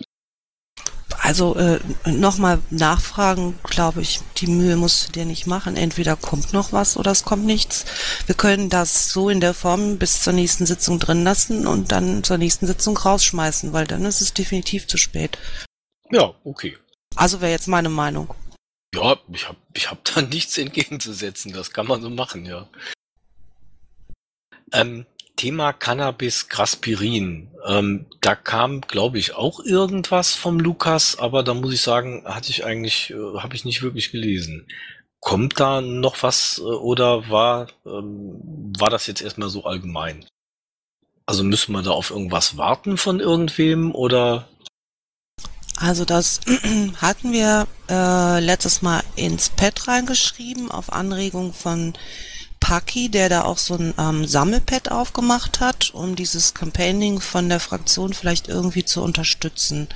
Also 1.28 1.58
äh, 1.58 1.82
nochmal 2.06 2.60
nachfragen, 2.70 3.60
glaube 3.64 4.02
ich, 4.02 4.22
die 4.38 4.48
Mühe 4.48 4.78
musst 4.78 5.10
du 5.10 5.12
dir 5.12 5.26
nicht 5.26 5.46
machen. 5.46 5.76
Entweder 5.76 6.16
kommt 6.16 6.54
noch 6.54 6.72
was 6.72 6.96
oder 6.96 7.12
es 7.12 7.26
kommt 7.26 7.46
nichts. 7.46 7.84
Wir 8.28 8.36
können 8.36 8.70
das 8.70 9.10
so 9.10 9.28
in 9.30 9.42
der 9.42 9.54
Form 9.54 9.98
bis 9.98 10.22
zur 10.24 10.32
nächsten 10.32 10.66
Sitzung 10.66 11.00
drin 11.00 11.26
lassen 11.26 11.68
und 11.68 11.92
dann 11.92 12.24
zur 12.24 12.38
nächsten 12.38 12.66
Sitzung 12.66 12.96
rausschmeißen, 12.96 13.74
weil 13.74 13.86
dann 13.86 14.06
ist 14.06 14.22
es 14.22 14.34
definitiv 14.34 14.88
zu 14.88 14.98
spät. 14.98 15.38
Ja, 16.12 16.34
okay. 16.46 16.78
Also 17.18 17.42
wäre 17.42 17.52
jetzt 17.52 17.68
meine 17.68 17.90
Meinung. 17.90 18.34
Ja, 18.96 19.18
ich 19.30 19.50
habe 19.50 19.58
ich 19.74 19.92
hab 19.92 20.06
da 20.06 20.22
nichts 20.22 20.58
entgegenzusetzen. 20.58 21.52
Das 21.52 21.72
kann 21.72 21.88
man 21.88 22.02
so 22.02 22.10
machen, 22.10 22.46
ja. 22.46 22.70
Ähm, 24.72 25.06
Thema 25.38 25.72
Cannabis 25.72 26.50
Graspirin. 26.50 27.50
Ähm, 27.66 28.06
da 28.20 28.36
kam, 28.36 28.82
glaube 28.82 29.20
ich, 29.20 29.36
auch 29.36 29.62
irgendwas 29.62 30.34
vom 30.34 30.60
Lukas, 30.60 31.18
aber 31.18 31.44
da 31.44 31.54
muss 31.54 31.74
ich 31.74 31.82
sagen, 31.82 32.24
hatte 32.26 32.50
ich 32.50 32.66
eigentlich, 32.66 33.12
äh, 33.12 33.38
habe 33.40 33.56
ich 33.56 33.64
nicht 33.64 33.82
wirklich 33.82 34.12
gelesen. 34.12 34.68
Kommt 35.22 35.60
da 35.60 35.80
noch 35.80 36.22
was 36.24 36.60
äh, 36.60 36.64
oder 36.64 37.30
war, 37.30 37.68
ähm, 37.86 38.74
war 38.78 38.90
das 38.90 39.08
jetzt 39.08 39.22
erstmal 39.22 39.50
so 39.50 39.64
allgemein? 39.64 40.26
Also 41.26 41.44
müssen 41.44 41.72
wir 41.74 41.82
da 41.82 41.92
auf 41.92 42.10
irgendwas 42.10 42.58
warten 42.58 42.98
von 42.98 43.20
irgendwem 43.20 43.94
oder? 43.94 44.48
Also 45.78 46.06
das 46.06 46.42
hatten 47.02 47.32
wir 47.32 47.68
äh, 47.90 48.40
letztes 48.40 48.82
Mal 48.82 49.04
ins 49.16 49.50
Pad 49.50 49.88
reingeschrieben 49.88 50.72
auf 50.72 50.92
Anregung 50.92 51.54
von 51.54 51.94
Paki, 52.68 53.08
der 53.08 53.30
da 53.30 53.46
auch 53.46 53.60
so 53.60 53.76
ein 53.76 53.94
ähm, 53.98 54.28
Sammelpad 54.28 54.92
aufgemacht 54.92 55.62
hat, 55.62 55.92
um 55.94 56.18
dieses 56.18 56.54
Campaigning 56.54 57.22
von 57.22 57.48
der 57.48 57.62
Fraktion 57.62 58.12
vielleicht 58.12 58.50
irgendwie 58.50 58.84
zu 58.84 59.02
unterstützen. 59.02 59.88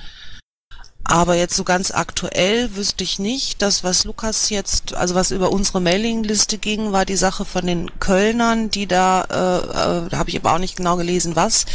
Aber 1.04 1.36
jetzt 1.36 1.56
so 1.56 1.64
ganz 1.64 1.92
aktuell 1.92 2.76
wüsste 2.76 3.04
ich 3.04 3.20
nicht. 3.20 3.62
Das, 3.62 3.84
was 3.84 4.06
Lukas 4.06 4.50
jetzt, 4.50 4.94
also 4.94 5.16
was 5.16 5.32
über 5.32 5.52
unsere 5.52 5.82
Mailingliste 5.82 6.58
ging, 6.58 6.92
war 6.92 7.06
die 7.06 7.16
Sache 7.16 7.44
von 7.44 7.66
den 7.66 8.00
Kölnern, 8.00 8.70
die 8.70 8.88
da, 8.88 9.24
äh, 9.24 10.06
äh, 10.06 10.10
da 10.10 10.18
habe 10.18 10.30
ich 10.30 10.38
aber 10.38 10.54
auch 10.54 10.60
nicht 10.60 10.78
genau 10.78 10.98
gelesen, 10.98 11.36
was, 11.36 11.66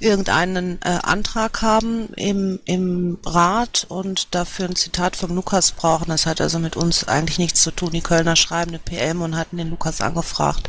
irgendeinen 0.00 0.80
äh, 0.84 0.98
Antrag 1.02 1.62
haben 1.62 2.08
im, 2.16 2.60
im 2.64 3.18
Rat 3.24 3.86
und 3.88 4.34
dafür 4.34 4.66
ein 4.66 4.76
Zitat 4.76 5.16
vom 5.16 5.34
Lukas 5.34 5.72
brauchen. 5.72 6.08
Das 6.08 6.26
hat 6.26 6.40
also 6.40 6.58
mit 6.58 6.76
uns 6.76 7.06
eigentlich 7.06 7.38
nichts 7.38 7.62
zu 7.62 7.70
tun. 7.70 7.90
Die 7.92 8.02
Kölner 8.02 8.36
schreiben 8.36 8.72
eine 8.72 8.80
PM 8.80 9.22
und 9.22 9.36
hatten 9.36 9.56
den 9.56 9.70
Lukas 9.70 10.00
angefragt. 10.00 10.68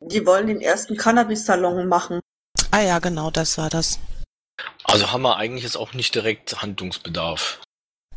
Die 0.00 0.26
wollen 0.26 0.48
den 0.48 0.60
ersten 0.60 0.96
Cannabis-Salon 0.96 1.88
machen. 1.88 2.20
Ah 2.70 2.80
ja, 2.80 2.98
genau, 2.98 3.30
das 3.30 3.56
war 3.58 3.70
das. 3.70 3.98
Also 4.92 5.10
haben 5.10 5.22
wir 5.22 5.36
eigentlich 5.36 5.64
jetzt 5.64 5.78
auch 5.78 5.94
nicht 5.94 6.14
direkt 6.14 6.60
Handlungsbedarf. 6.60 7.60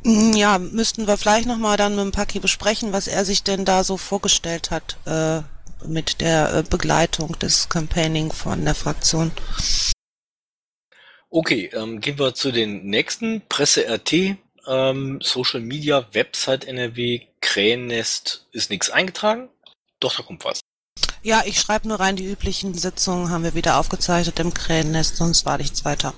Mm, 0.04 0.34
Ja, 0.34 0.60
müssten 0.60 1.08
wir 1.08 1.16
vielleicht 1.16 1.48
nochmal 1.48 1.78
dann 1.78 1.96
mit 1.96 2.04
dem 2.04 2.12
Paki 2.12 2.40
besprechen, 2.40 2.92
was 2.92 3.08
er 3.08 3.24
sich 3.24 3.44
denn 3.44 3.64
da 3.64 3.86
so 3.86 3.96
vorgestellt 3.96 4.72
hat 4.72 4.98
äh, 5.06 5.42
mit 5.88 6.20
der 6.20 6.54
äh, 6.54 6.64
Begleitung 6.64 7.40
des 7.40 7.70
Campaigning 7.70 8.30
von 8.34 8.66
der 8.66 8.76
Fraktion. 8.76 9.32
Okay, 11.30 11.70
ähm, 11.74 12.02
gehen 12.02 12.20
wir 12.20 12.34
zu 12.34 12.52
den 12.52 12.86
nächsten. 12.88 13.42
Presse 13.48 13.88
RT, 13.88 14.36
ähm, 14.68 15.20
Social 15.22 15.62
Media, 15.62 16.06
Website 16.12 16.66
NRW, 16.66 17.22
Krähennest, 17.40 18.48
ist 18.52 18.70
nichts 18.70 18.90
eingetragen? 18.90 19.48
Doch, 20.02 20.14
da 20.14 20.24
kommt 20.24 20.44
was. 20.44 20.60
Ja, 21.24 21.44
ich 21.46 21.58
schreibe 21.58 21.88
nur 21.88 22.02
rein, 22.02 22.18
die 22.18 22.30
üblichen 22.30 22.74
Sitzungen 22.74 23.30
haben 23.30 23.46
wir 23.46 23.54
wieder 23.54 23.80
aufgezeichnet 23.80 24.40
im 24.42 24.54
Krähennest, 24.54 25.16
sonst 25.16 25.46
war 25.46 25.58
nichts 25.58 25.86
weiter. 25.86 26.14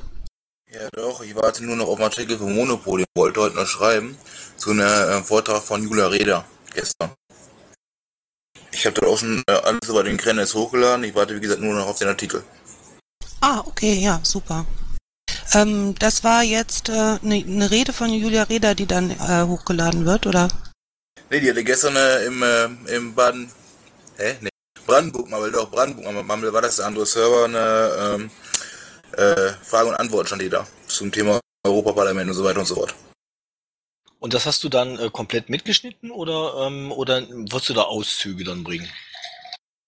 Ja 0.69 0.89
doch, 0.91 1.21
ich 1.21 1.33
warte 1.33 1.63
nur 1.63 1.77
noch 1.77 1.87
auf 1.87 1.95
einen 1.95 2.09
Artikel 2.09 2.37
von 2.37 2.53
Monopol, 2.53 2.99
den 2.99 3.05
wollte 3.15 3.39
heute 3.39 3.55
noch 3.55 3.67
schreiben, 3.67 4.17
zu 4.57 4.71
einem 4.71 4.81
äh, 4.81 5.23
Vortrag 5.23 5.63
von 5.63 5.81
Julia 5.81 6.07
Reda 6.07 6.45
gestern. 6.73 7.11
Ich 8.73 8.85
habe 8.85 8.99
dort 8.99 9.13
auch 9.13 9.17
schon 9.17 9.41
äh, 9.47 9.53
alles 9.53 9.87
über 9.87 10.03
den 10.03 10.17
Krennes 10.17 10.53
hochgeladen, 10.53 11.05
ich 11.05 11.15
warte 11.15 11.35
wie 11.35 11.39
gesagt 11.39 11.61
nur 11.61 11.73
noch 11.73 11.87
auf 11.87 11.99
den 11.99 12.09
Artikel. 12.09 12.43
Ah, 13.39 13.63
okay, 13.65 13.93
ja, 13.93 14.19
super. 14.23 14.65
Ähm, 15.53 15.95
das 15.99 16.25
war 16.25 16.43
jetzt 16.43 16.89
eine 16.89 17.19
äh, 17.23 17.25
ne 17.25 17.43
ne 17.45 17.71
Rede 17.71 17.93
von 17.93 18.09
Julia 18.09 18.43
Reda, 18.43 18.73
die 18.73 18.87
dann 18.87 19.11
äh, 19.11 19.43
hochgeladen 19.47 20.05
wird, 20.05 20.27
oder? 20.27 20.49
Ne, 21.29 21.39
die 21.39 21.49
hatte 21.49 21.63
gestern 21.63 21.95
äh, 21.95 22.25
im, 22.25 22.43
äh, 22.43 22.65
im 22.93 23.15
Baden, 23.15 23.49
hä? 24.17 24.35
Ne, 24.41 24.49
Brandenburg 24.85 25.29
Mammel, 25.29 25.51
doch, 25.53 25.71
Brandenburg 25.71 26.25
Mammel 26.25 26.51
war 26.51 26.61
das 26.61 26.75
der 26.75 26.87
andere 26.87 27.05
Server, 27.05 27.45
eine 27.45 28.15
ähm, 28.15 28.31
äh, 29.17 29.53
Frage 29.63 29.89
und 29.89 29.95
Antwort 29.95 30.27
stand 30.27 30.41
die 30.41 30.49
da 30.49 30.67
zum 30.87 31.11
Thema 31.11 31.39
Europaparlament 31.65 32.29
und 32.29 32.35
so 32.35 32.43
weiter 32.43 32.59
und 32.59 32.65
so 32.65 32.75
fort. 32.75 32.95
Und 34.19 34.33
das 34.33 34.45
hast 34.45 34.63
du 34.63 34.69
dann 34.69 34.97
äh, 34.99 35.09
komplett 35.11 35.49
mitgeschnitten 35.49 36.11
oder, 36.11 36.67
ähm, 36.67 36.91
oder 36.91 37.21
wolltest 37.29 37.69
du 37.69 37.73
da 37.73 37.83
Auszüge 37.83 38.43
dann 38.43 38.63
bringen? 38.63 38.89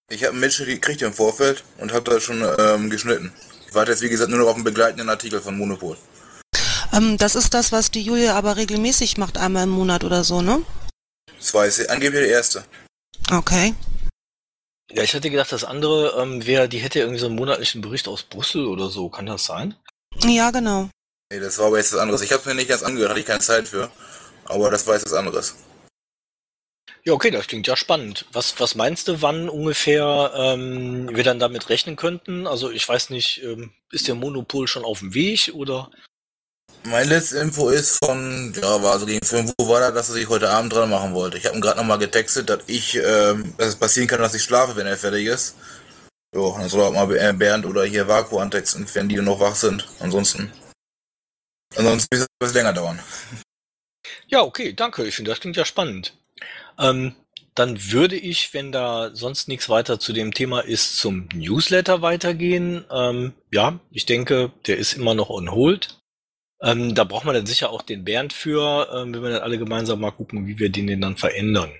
Ich 0.08 0.22
habe 0.22 0.32
einen 0.32 0.40
Mitschnitt 0.40 0.68
gekriegt 0.68 1.02
im 1.02 1.12
Vorfeld 1.12 1.64
und 1.78 1.92
habe 1.92 2.10
da 2.10 2.20
schon 2.20 2.44
ähm, 2.58 2.90
geschnitten. 2.90 3.32
Ich 3.68 3.74
warte 3.74 3.92
jetzt 3.92 4.02
wie 4.02 4.08
gesagt 4.08 4.30
nur 4.30 4.40
noch 4.40 4.48
auf 4.48 4.54
einen 4.54 4.64
begleitenden 4.64 5.08
Artikel 5.08 5.40
von 5.40 5.56
Monopol. 5.56 5.96
Ähm, 6.92 7.16
das 7.18 7.36
ist 7.36 7.54
das, 7.54 7.70
was 7.72 7.90
die 7.90 8.02
Julia 8.02 8.34
aber 8.36 8.56
regelmäßig 8.56 9.16
macht, 9.16 9.38
einmal 9.38 9.64
im 9.64 9.70
Monat 9.70 10.04
oder 10.04 10.24
so, 10.24 10.42
ne? 10.42 10.62
Das 11.38 11.54
war 11.54 11.64
jetzt 11.64 11.88
angeblich 11.88 12.22
der 12.22 12.30
erste. 12.30 12.64
Okay. 13.32 13.74
Ja, 14.92 15.02
ich 15.02 15.14
hätte 15.14 15.30
gedacht, 15.30 15.52
das 15.52 15.64
andere 15.64 16.20
ähm, 16.20 16.46
wäre, 16.46 16.68
die 16.68 16.78
hätte 16.78 16.98
irgendwie 16.98 17.20
so 17.20 17.26
einen 17.26 17.36
monatlichen 17.36 17.80
Bericht 17.80 18.08
aus 18.08 18.22
Brüssel 18.24 18.66
oder 18.66 18.88
so. 18.90 19.08
Kann 19.08 19.26
das 19.26 19.44
sein? 19.44 19.74
Ja, 20.24 20.50
genau. 20.50 20.88
Nee, 21.32 21.38
das 21.38 21.58
war 21.58 21.66
aber 21.66 21.78
jetzt 21.78 21.92
was 21.92 22.00
anderes. 22.00 22.22
Ich 22.22 22.32
habe 22.32 22.48
mir 22.48 22.56
nicht 22.56 22.68
ganz 22.68 22.82
angehört, 22.82 23.10
hatte 23.10 23.20
ich 23.20 23.26
keine 23.26 23.40
Zeit 23.40 23.68
für. 23.68 23.90
Aber 24.46 24.70
das 24.70 24.86
war 24.86 24.94
jetzt 24.94 25.06
was 25.06 25.12
anderes. 25.12 25.54
Ja, 27.04 27.14
okay, 27.14 27.30
das 27.30 27.46
klingt 27.46 27.66
ja 27.66 27.76
spannend. 27.76 28.26
Was, 28.32 28.58
was 28.58 28.74
meinst 28.74 29.08
du, 29.08 29.22
wann 29.22 29.48
ungefähr 29.48 30.32
ähm, 30.34 31.08
wir 31.14 31.24
dann 31.24 31.38
damit 31.38 31.68
rechnen 31.70 31.96
könnten? 31.96 32.46
Also 32.46 32.70
ich 32.70 32.86
weiß 32.86 33.10
nicht, 33.10 33.42
ähm, 33.42 33.72
ist 33.90 34.08
der 34.08 34.16
Monopol 34.16 34.66
schon 34.66 34.84
auf 34.84 34.98
dem 34.98 35.14
Weg 35.14 35.52
oder? 35.54 35.90
Meine 36.84 37.10
letzte 37.10 37.38
Info 37.38 37.68
ist 37.68 38.02
von, 38.02 38.54
ja, 38.56 38.82
war 38.82 38.98
so 38.98 39.04
gegen 39.04 39.24
5 39.24 39.52
Uhr 39.60 39.68
war 39.68 39.80
da, 39.80 39.90
dass 39.90 40.08
er 40.08 40.14
sich 40.14 40.28
heute 40.28 40.48
Abend 40.48 40.72
dran 40.72 40.88
machen 40.88 41.12
wollte. 41.12 41.36
Ich 41.36 41.44
habe 41.44 41.54
ihm 41.54 41.60
gerade 41.60 41.78
nochmal 41.78 41.98
getextet, 41.98 42.48
dass 42.48 42.60
ich, 42.68 42.96
ähm, 42.96 43.54
dass 43.58 43.68
es 43.68 43.76
passieren 43.76 44.08
kann, 44.08 44.20
dass 44.20 44.34
ich 44.34 44.42
schlafe, 44.42 44.76
wenn 44.76 44.86
er 44.86 44.96
fertig 44.96 45.26
ist. 45.26 45.56
Jo, 46.34 46.56
dann 46.56 46.68
soll 46.68 46.80
er 46.80 46.86
auch 46.88 46.92
mal 46.92 47.16
äh, 47.16 47.32
Bernd 47.34 47.66
oder 47.66 47.84
hier 47.84 48.08
Vaku 48.08 48.38
antexten, 48.38 48.86
wenn 48.94 49.08
die 49.08 49.16
noch 49.16 49.40
wach 49.40 49.56
sind. 49.56 49.86
Ansonsten. 49.98 50.52
Ansonsten 51.76 52.18
wird 52.18 52.28
es 52.40 52.54
länger 52.54 52.72
dauern. 52.72 52.98
Ja, 54.28 54.42
okay, 54.42 54.72
danke. 54.72 55.04
Ich 55.04 55.16
finde, 55.16 55.30
das 55.30 55.40
klingt 55.40 55.56
ja 55.56 55.64
spannend. 55.64 56.16
Ähm, 56.78 57.14
dann 57.54 57.92
würde 57.92 58.16
ich, 58.16 58.54
wenn 58.54 58.72
da 58.72 59.10
sonst 59.14 59.48
nichts 59.48 59.68
weiter 59.68 59.98
zu 59.98 60.12
dem 60.12 60.32
Thema 60.32 60.60
ist, 60.60 60.96
zum 60.96 61.28
Newsletter 61.34 62.00
weitergehen. 62.00 62.84
Ähm, 62.90 63.34
ja, 63.50 63.78
ich 63.90 64.06
denke, 64.06 64.50
der 64.66 64.78
ist 64.78 64.94
immer 64.94 65.14
noch 65.14 65.28
on 65.28 65.50
hold. 65.50 65.99
Ähm, 66.62 66.94
da 66.94 67.04
braucht 67.04 67.24
man 67.24 67.34
dann 67.34 67.46
sicher 67.46 67.70
auch 67.70 67.82
den 67.82 68.04
Bernd 68.04 68.32
für, 68.32 68.88
ähm, 68.94 69.14
wenn 69.14 69.22
wir 69.22 69.30
dann 69.30 69.42
alle 69.42 69.58
gemeinsam 69.58 70.00
mal 70.00 70.10
gucken, 70.10 70.46
wie 70.46 70.58
wir 70.58 70.70
den 70.70 70.86
denn 70.86 71.00
dann 71.00 71.16
verändern. 71.16 71.70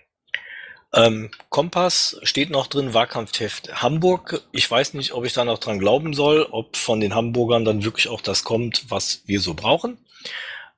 Ähm, 0.92 1.30
Kompass 1.50 2.18
steht 2.24 2.50
noch 2.50 2.66
drin, 2.66 2.94
Wahlkampfheft 2.94 3.82
Hamburg. 3.82 4.42
Ich 4.50 4.68
weiß 4.68 4.94
nicht, 4.94 5.12
ob 5.12 5.24
ich 5.24 5.32
da 5.32 5.44
noch 5.44 5.58
dran 5.58 5.78
glauben 5.78 6.14
soll, 6.14 6.46
ob 6.50 6.76
von 6.76 7.00
den 7.00 7.14
Hamburgern 7.14 7.64
dann 7.64 7.84
wirklich 7.84 8.08
auch 8.08 8.20
das 8.20 8.42
kommt, 8.42 8.90
was 8.90 9.22
wir 9.26 9.40
so 9.40 9.54
brauchen. 9.54 9.98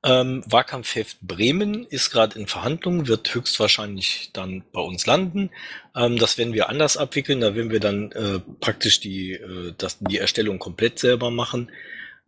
Ähm, 0.05 0.43
Wahlkampfheft 0.45 1.21
Bremen 1.21 1.85
ist 1.85 2.11
gerade 2.11 2.37
in 2.37 2.45
Verhandlungen, 2.45 3.07
wird 3.07 3.33
höchstwahrscheinlich 3.33 4.31
dann 4.33 4.63
bei 4.73 4.81
uns 4.81 5.05
landen. 5.05 5.49
Ähm, 5.95 6.17
das 6.17 6.37
werden 6.37 6.53
wir 6.53 6.67
anders 6.67 6.97
abwickeln, 6.97 7.39
da 7.39 7.55
werden 7.55 7.71
wir 7.71 7.79
dann 7.79 8.11
äh, 8.11 8.39
praktisch 8.59 8.99
die, 8.99 9.31
äh, 9.31 9.73
das, 9.77 9.97
die 9.99 10.17
Erstellung 10.17 10.59
komplett 10.59 10.99
selber 10.99 11.31
machen. 11.31 11.71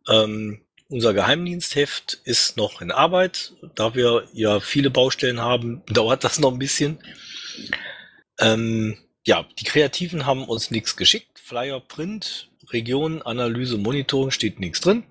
Ähm, 0.10 0.62
unser 0.89 1.13
Geheimdienstheft 1.13 2.19
ist 2.23 2.57
noch 2.57 2.81
in 2.81 2.91
Arbeit. 2.91 3.53
Da 3.75 3.95
wir 3.95 4.27
ja 4.33 4.59
viele 4.59 4.89
Baustellen 4.89 5.41
haben, 5.41 5.83
dauert 5.87 6.23
das 6.23 6.39
noch 6.39 6.51
ein 6.51 6.59
bisschen. 6.59 6.99
Ähm, 8.39 8.97
ja, 9.25 9.45
die 9.59 9.63
Kreativen 9.63 10.25
haben 10.25 10.43
uns 10.43 10.71
nichts 10.71 10.95
geschickt. 10.95 11.39
Flyer, 11.39 11.79
Print, 11.79 12.49
Region, 12.71 13.21
Analyse, 13.21 13.77
Monitoring 13.77 14.31
steht 14.31 14.59
nichts 14.59 14.81
drin. 14.81 15.03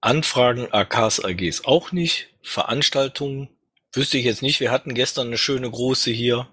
Anfragen, 0.00 0.68
AKs, 0.72 1.20
AGs 1.24 1.64
auch 1.64 1.92
nicht. 1.92 2.28
Veranstaltungen 2.42 3.48
wüsste 3.92 4.18
ich 4.18 4.24
jetzt 4.24 4.42
nicht. 4.42 4.60
Wir 4.60 4.70
hatten 4.70 4.94
gestern 4.94 5.28
eine 5.28 5.38
schöne 5.38 5.70
große 5.70 6.10
hier. 6.10 6.48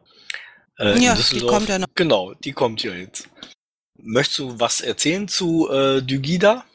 Äh, 0.78 1.00
Ja, 1.00 1.16
die 1.16 1.42
kommt 1.42 1.68
ja 1.70 1.80
noch. 1.80 1.88
Genau, 1.96 2.34
die 2.34 2.54
kommt 2.54 2.84
ja 2.84 2.94
jetzt. 2.94 3.30
Möchtest 3.98 4.40
du 4.40 4.60
was 4.60 4.82
erzählen 4.82 5.28
zu 5.28 5.70
äh, 5.70 6.02
Dygida? 6.02 6.66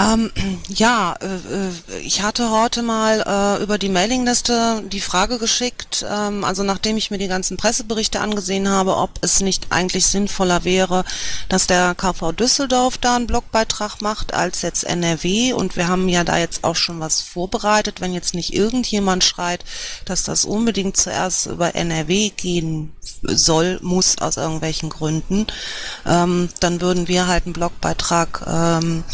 Ähm, 0.00 0.30
ja, 0.68 1.14
äh, 1.20 1.26
äh, 1.26 2.00
ich 2.00 2.22
hatte 2.22 2.50
heute 2.50 2.82
mal 2.82 3.20
äh, 3.20 3.62
über 3.62 3.78
die 3.78 3.88
Mailingliste 3.88 4.82
die 4.90 5.00
Frage 5.00 5.38
geschickt, 5.38 6.04
ähm, 6.08 6.44
also 6.44 6.62
nachdem 6.62 6.96
ich 6.96 7.10
mir 7.10 7.18
die 7.18 7.28
ganzen 7.28 7.56
Presseberichte 7.56 8.20
angesehen 8.20 8.68
habe, 8.68 8.96
ob 8.96 9.10
es 9.20 9.40
nicht 9.40 9.66
eigentlich 9.70 10.06
sinnvoller 10.06 10.64
wäre, 10.64 11.04
dass 11.48 11.66
der 11.66 11.94
KV 11.94 12.32
Düsseldorf 12.32 12.98
da 12.98 13.16
einen 13.16 13.26
Blogbeitrag 13.26 14.00
macht 14.00 14.32
als 14.32 14.62
jetzt 14.62 14.84
NRW 14.84 15.52
und 15.52 15.76
wir 15.76 15.88
haben 15.88 16.08
ja 16.08 16.24
da 16.24 16.38
jetzt 16.38 16.64
auch 16.64 16.76
schon 16.76 17.00
was 17.00 17.20
vorbereitet, 17.20 18.00
wenn 18.00 18.14
jetzt 18.14 18.34
nicht 18.34 18.54
irgendjemand 18.54 19.24
schreit, 19.24 19.64
dass 20.06 20.22
das 20.22 20.44
unbedingt 20.44 20.96
zuerst 20.96 21.46
über 21.46 21.74
NRW 21.74 22.30
gehen 22.30 22.92
soll, 23.22 23.78
muss 23.82 24.18
aus 24.18 24.36
irgendwelchen 24.38 24.88
Gründen, 24.88 25.46
ähm, 26.06 26.48
dann 26.60 26.80
würden 26.80 27.08
wir 27.08 27.26
halt 27.26 27.44
einen 27.44 27.52
Blogbeitrag 27.52 28.44
ähm, 28.46 29.04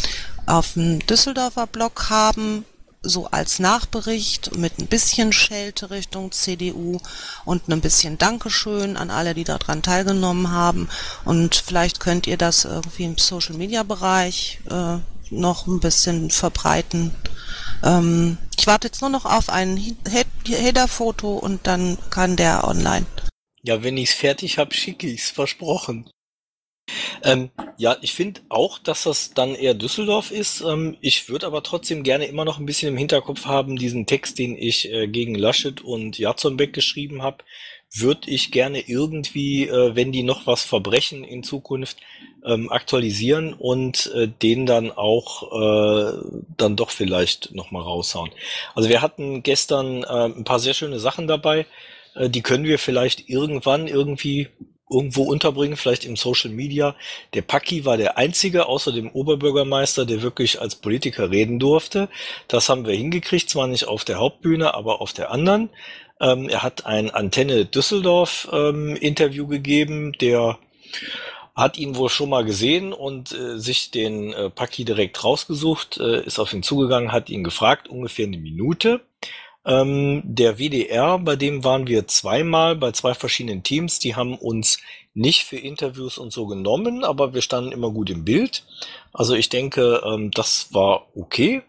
auf 0.47 0.73
dem 0.73 1.05
Düsseldorfer 1.05 1.67
Blog 1.67 2.09
haben, 2.09 2.65
so 3.03 3.27
als 3.27 3.59
Nachbericht 3.59 4.57
mit 4.57 4.79
ein 4.79 4.87
bisschen 4.87 5.31
Schelte 5.31 5.91
Richtung 5.91 6.31
CDU 6.31 6.99
und 7.45 7.67
ein 7.69 7.81
bisschen 7.81 8.17
Dankeschön 8.17 8.97
an 8.97 9.11
alle, 9.11 9.33
die 9.33 9.43
daran 9.43 9.83
teilgenommen 9.83 10.51
haben. 10.51 10.89
Und 11.23 11.55
vielleicht 11.55 11.99
könnt 11.99 12.27
ihr 12.27 12.37
das 12.37 12.65
irgendwie 12.65 13.03
im 13.03 13.17
Social 13.17 13.55
Media 13.55 13.83
Bereich 13.83 14.59
äh, 14.69 14.97
noch 15.29 15.67
ein 15.67 15.79
bisschen 15.79 16.31
verbreiten. 16.31 17.13
Ähm, 17.83 18.37
ich 18.57 18.67
warte 18.67 18.87
jetzt 18.87 19.01
nur 19.01 19.09
noch 19.09 19.25
auf 19.25 19.49
ein 19.49 19.77
Head- 19.77 20.27
Header-Foto 20.47 21.37
und 21.37 21.67
dann 21.67 21.97
kann 22.09 22.35
der 22.35 22.67
online. 22.67 23.05
Ja, 23.61 23.83
wenn 23.83 23.97
ich's 23.97 24.13
fertig 24.13 24.57
hab, 24.57 24.73
schicke 24.73 25.07
ich's, 25.07 25.29
versprochen. 25.29 26.09
Ähm, 27.23 27.49
ja, 27.77 27.97
ich 28.01 28.13
finde 28.13 28.41
auch, 28.49 28.79
dass 28.79 29.03
das 29.03 29.33
dann 29.33 29.55
eher 29.55 29.73
Düsseldorf 29.73 30.31
ist. 30.31 30.61
Ähm, 30.61 30.97
ich 31.01 31.29
würde 31.29 31.45
aber 31.45 31.63
trotzdem 31.63 32.03
gerne 32.03 32.25
immer 32.25 32.45
noch 32.45 32.59
ein 32.59 32.65
bisschen 32.65 32.89
im 32.89 32.97
Hinterkopf 32.97 33.45
haben, 33.45 33.75
diesen 33.75 34.05
Text, 34.05 34.39
den 34.39 34.57
ich 34.57 34.91
äh, 34.91 35.07
gegen 35.07 35.35
Laschet 35.35 35.81
und 35.81 36.17
Jatzonbeck 36.17 36.73
geschrieben 36.73 37.21
habe, 37.21 37.43
würde 37.93 38.29
ich 38.29 38.51
gerne 38.51 38.81
irgendwie, 38.81 39.67
äh, 39.67 39.95
wenn 39.95 40.11
die 40.11 40.23
noch 40.23 40.45
was 40.45 40.63
verbrechen 40.63 41.23
in 41.23 41.43
Zukunft, 41.43 41.97
ähm, 42.45 42.69
aktualisieren 42.71 43.53
und 43.53 44.11
äh, 44.13 44.27
den 44.27 44.65
dann 44.65 44.91
auch 44.91 45.51
äh, 45.51 46.17
dann 46.57 46.75
doch 46.75 46.91
vielleicht 46.91 47.53
nochmal 47.53 47.83
raushauen. 47.83 48.31
Also 48.75 48.89
wir 48.89 49.01
hatten 49.01 49.43
gestern 49.43 50.03
äh, 50.03 50.25
ein 50.25 50.43
paar 50.43 50.59
sehr 50.59 50.73
schöne 50.73 50.99
Sachen 50.99 51.27
dabei. 51.27 51.65
Äh, 52.15 52.29
die 52.29 52.41
können 52.41 52.65
wir 52.65 52.79
vielleicht 52.79 53.29
irgendwann 53.29 53.87
irgendwie 53.87 54.49
irgendwo 54.89 55.23
unterbringen, 55.23 55.77
vielleicht 55.77 56.05
im 56.05 56.15
Social 56.15 56.51
Media. 56.51 56.95
Der 57.33 57.41
Paki 57.41 57.85
war 57.85 57.97
der 57.97 58.17
einzige 58.17 58.67
außer 58.67 58.91
dem 58.91 59.09
Oberbürgermeister, 59.09 60.05
der 60.05 60.21
wirklich 60.21 60.61
als 60.61 60.75
Politiker 60.75 61.29
reden 61.31 61.59
durfte. 61.59 62.09
Das 62.47 62.69
haben 62.69 62.85
wir 62.85 62.95
hingekriegt, 62.95 63.49
zwar 63.49 63.67
nicht 63.67 63.87
auf 63.87 64.05
der 64.05 64.17
Hauptbühne, 64.19 64.73
aber 64.73 65.01
auf 65.01 65.13
der 65.13 65.31
anderen. 65.31 65.69
Ähm, 66.19 66.49
er 66.49 66.63
hat 66.63 66.85
ein 66.85 67.09
Antenne 67.11 67.65
Düsseldorf 67.65 68.47
ähm, 68.51 68.95
Interview 68.95 69.47
gegeben, 69.47 70.13
der 70.13 70.57
hat 71.55 71.77
ihn 71.77 71.95
wohl 71.95 72.09
schon 72.09 72.29
mal 72.29 72.45
gesehen 72.45 72.93
und 72.93 73.31
äh, 73.31 73.59
sich 73.59 73.91
den 73.91 74.31
äh, 74.31 74.49
Paki 74.49 74.85
direkt 74.85 75.23
rausgesucht, 75.23 75.97
äh, 75.97 76.23
ist 76.23 76.39
auf 76.39 76.53
ihn 76.53 76.63
zugegangen, 76.63 77.11
hat 77.11 77.29
ihn 77.29 77.43
gefragt, 77.43 77.87
ungefähr 77.87 78.27
eine 78.27 78.37
Minute. 78.37 79.01
Ähm, 79.67 80.21
der 80.23 80.57
WDR, 80.57 81.19
bei 81.19 81.35
dem 81.35 81.65
waren 81.65 81.87
wir 81.87 82.07
zweimal 82.07 82.77
bei 82.77 82.93
zwei 82.93 83.13
verschiedenen 83.13 83.63
Teams, 83.63 83.99
die 83.99 84.15
haben 84.15 84.35
uns 84.35 84.79
nicht 85.13 85.43
für 85.43 85.57
Interviews 85.57 86.17
und 86.17 86.31
so 86.31 86.47
genommen, 86.47 87.03
aber 87.03 87.33
wir 87.33 87.41
standen 87.41 87.73
immer 87.73 87.91
gut 87.91 88.09
im 88.09 88.23
Bild. 88.23 88.63
Also 89.11 89.35
ich 89.35 89.49
denke, 89.49 90.01
ähm, 90.05 90.31
das 90.31 90.73
war 90.73 91.07
okay. 91.15 91.63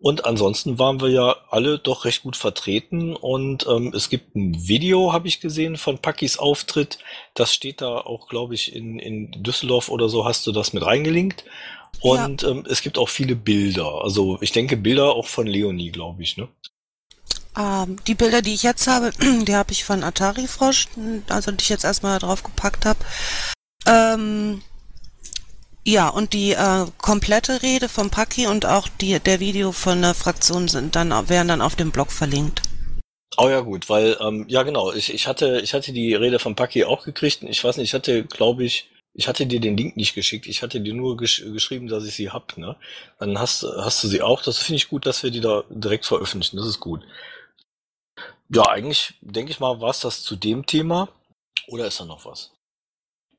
Und 0.00 0.24
ansonsten 0.24 0.78
waren 0.78 1.00
wir 1.00 1.10
ja 1.10 1.36
alle 1.50 1.78
doch 1.78 2.04
recht 2.04 2.22
gut 2.22 2.36
vertreten 2.36 3.14
und 3.14 3.66
ähm, 3.68 3.92
es 3.94 4.08
gibt 4.08 4.34
ein 4.34 4.66
Video, 4.66 5.12
habe 5.12 5.28
ich 5.28 5.40
gesehen, 5.40 5.76
von 5.76 5.98
Pakis 5.98 6.38
Auftritt. 6.38 6.98
Das 7.34 7.54
steht 7.54 7.80
da 7.80 7.98
auch, 7.98 8.28
glaube 8.28 8.54
ich, 8.54 8.74
in, 8.74 8.98
in 8.98 9.30
Düsseldorf 9.42 9.90
oder 9.90 10.08
so 10.08 10.24
hast 10.24 10.46
du 10.46 10.52
das 10.52 10.72
mit 10.72 10.84
reingelinkt. 10.84 11.44
Und 12.00 12.44
ähm, 12.44 12.64
es 12.68 12.80
gibt 12.82 12.96
auch 12.98 13.10
viele 13.10 13.36
Bilder. 13.36 14.02
Also 14.02 14.38
ich 14.40 14.52
denke 14.52 14.76
Bilder 14.76 15.14
auch 15.14 15.26
von 15.26 15.46
Leonie, 15.46 15.90
glaube 15.90 16.22
ich, 16.22 16.36
ne? 16.36 16.48
Ähm, 17.58 17.96
die 18.06 18.14
Bilder, 18.14 18.42
die 18.42 18.54
ich 18.54 18.62
jetzt 18.62 18.86
habe, 18.86 19.10
die 19.20 19.54
habe 19.54 19.72
ich 19.72 19.84
von 19.84 20.04
Atari 20.04 20.46
Frosch, 20.46 20.88
also 21.28 21.50
die 21.50 21.62
ich 21.62 21.68
jetzt 21.68 21.84
erstmal 21.84 22.18
drauf 22.18 22.42
gepackt 22.42 22.86
habe. 22.86 22.98
Ähm, 23.86 24.62
ja, 25.84 26.08
und 26.08 26.34
die 26.34 26.52
äh, 26.52 26.86
komplette 26.98 27.62
Rede 27.62 27.88
vom 27.88 28.10
Paki 28.10 28.46
und 28.46 28.66
auch 28.66 28.88
die, 29.00 29.18
der 29.18 29.40
Video 29.40 29.72
von 29.72 30.02
der 30.02 30.14
Fraktion 30.14 30.68
sind 30.68 30.94
dann, 30.94 31.10
werden 31.28 31.48
dann 31.48 31.62
auf 31.62 31.74
dem 31.74 31.90
Blog 31.90 32.12
verlinkt. 32.12 32.62
Oh 33.38 33.48
ja 33.48 33.60
gut, 33.60 33.88
weil 33.88 34.16
ähm, 34.20 34.44
ja 34.48 34.62
genau, 34.64 34.92
ich, 34.92 35.14
ich 35.14 35.26
hatte 35.26 35.60
ich 35.62 35.72
hatte 35.72 35.92
die 35.92 36.14
Rede 36.14 36.38
von 36.38 36.56
Paki 36.56 36.84
auch 36.84 37.04
gekriegt. 37.04 37.42
Ich 37.44 37.62
weiß 37.62 37.76
nicht, 37.76 37.90
ich 37.90 37.94
hatte 37.94 38.24
glaube 38.24 38.64
ich, 38.64 38.90
ich 39.14 39.28
hatte 39.28 39.46
dir 39.46 39.60
den 39.60 39.76
Link 39.76 39.96
nicht 39.96 40.14
geschickt. 40.14 40.46
Ich 40.46 40.62
hatte 40.62 40.80
dir 40.80 40.94
nur 40.94 41.16
gesch 41.16 41.42
geschrieben, 41.52 41.86
dass 41.88 42.04
ich 42.04 42.14
sie 42.14 42.30
hab. 42.30 42.58
Ne, 42.58 42.76
dann 43.18 43.38
hast 43.38 43.62
hast 43.62 44.02
du 44.04 44.08
sie 44.08 44.20
auch. 44.22 44.42
Das 44.42 44.58
finde 44.58 44.76
ich 44.76 44.88
gut, 44.88 45.06
dass 45.06 45.22
wir 45.22 45.30
die 45.30 45.40
da 45.40 45.64
direkt 45.70 46.06
veröffentlichen. 46.06 46.56
Das 46.56 46.66
ist 46.66 46.80
gut. 46.80 47.02
Ja, 48.52 48.68
eigentlich 48.68 49.14
denke 49.20 49.52
ich 49.52 49.60
mal, 49.60 49.80
war 49.80 49.90
es 49.90 50.00
das 50.00 50.22
zu 50.22 50.34
dem 50.34 50.66
Thema. 50.66 51.08
Oder 51.68 51.86
ist 51.86 52.00
da 52.00 52.04
noch 52.04 52.24
was? 52.24 52.50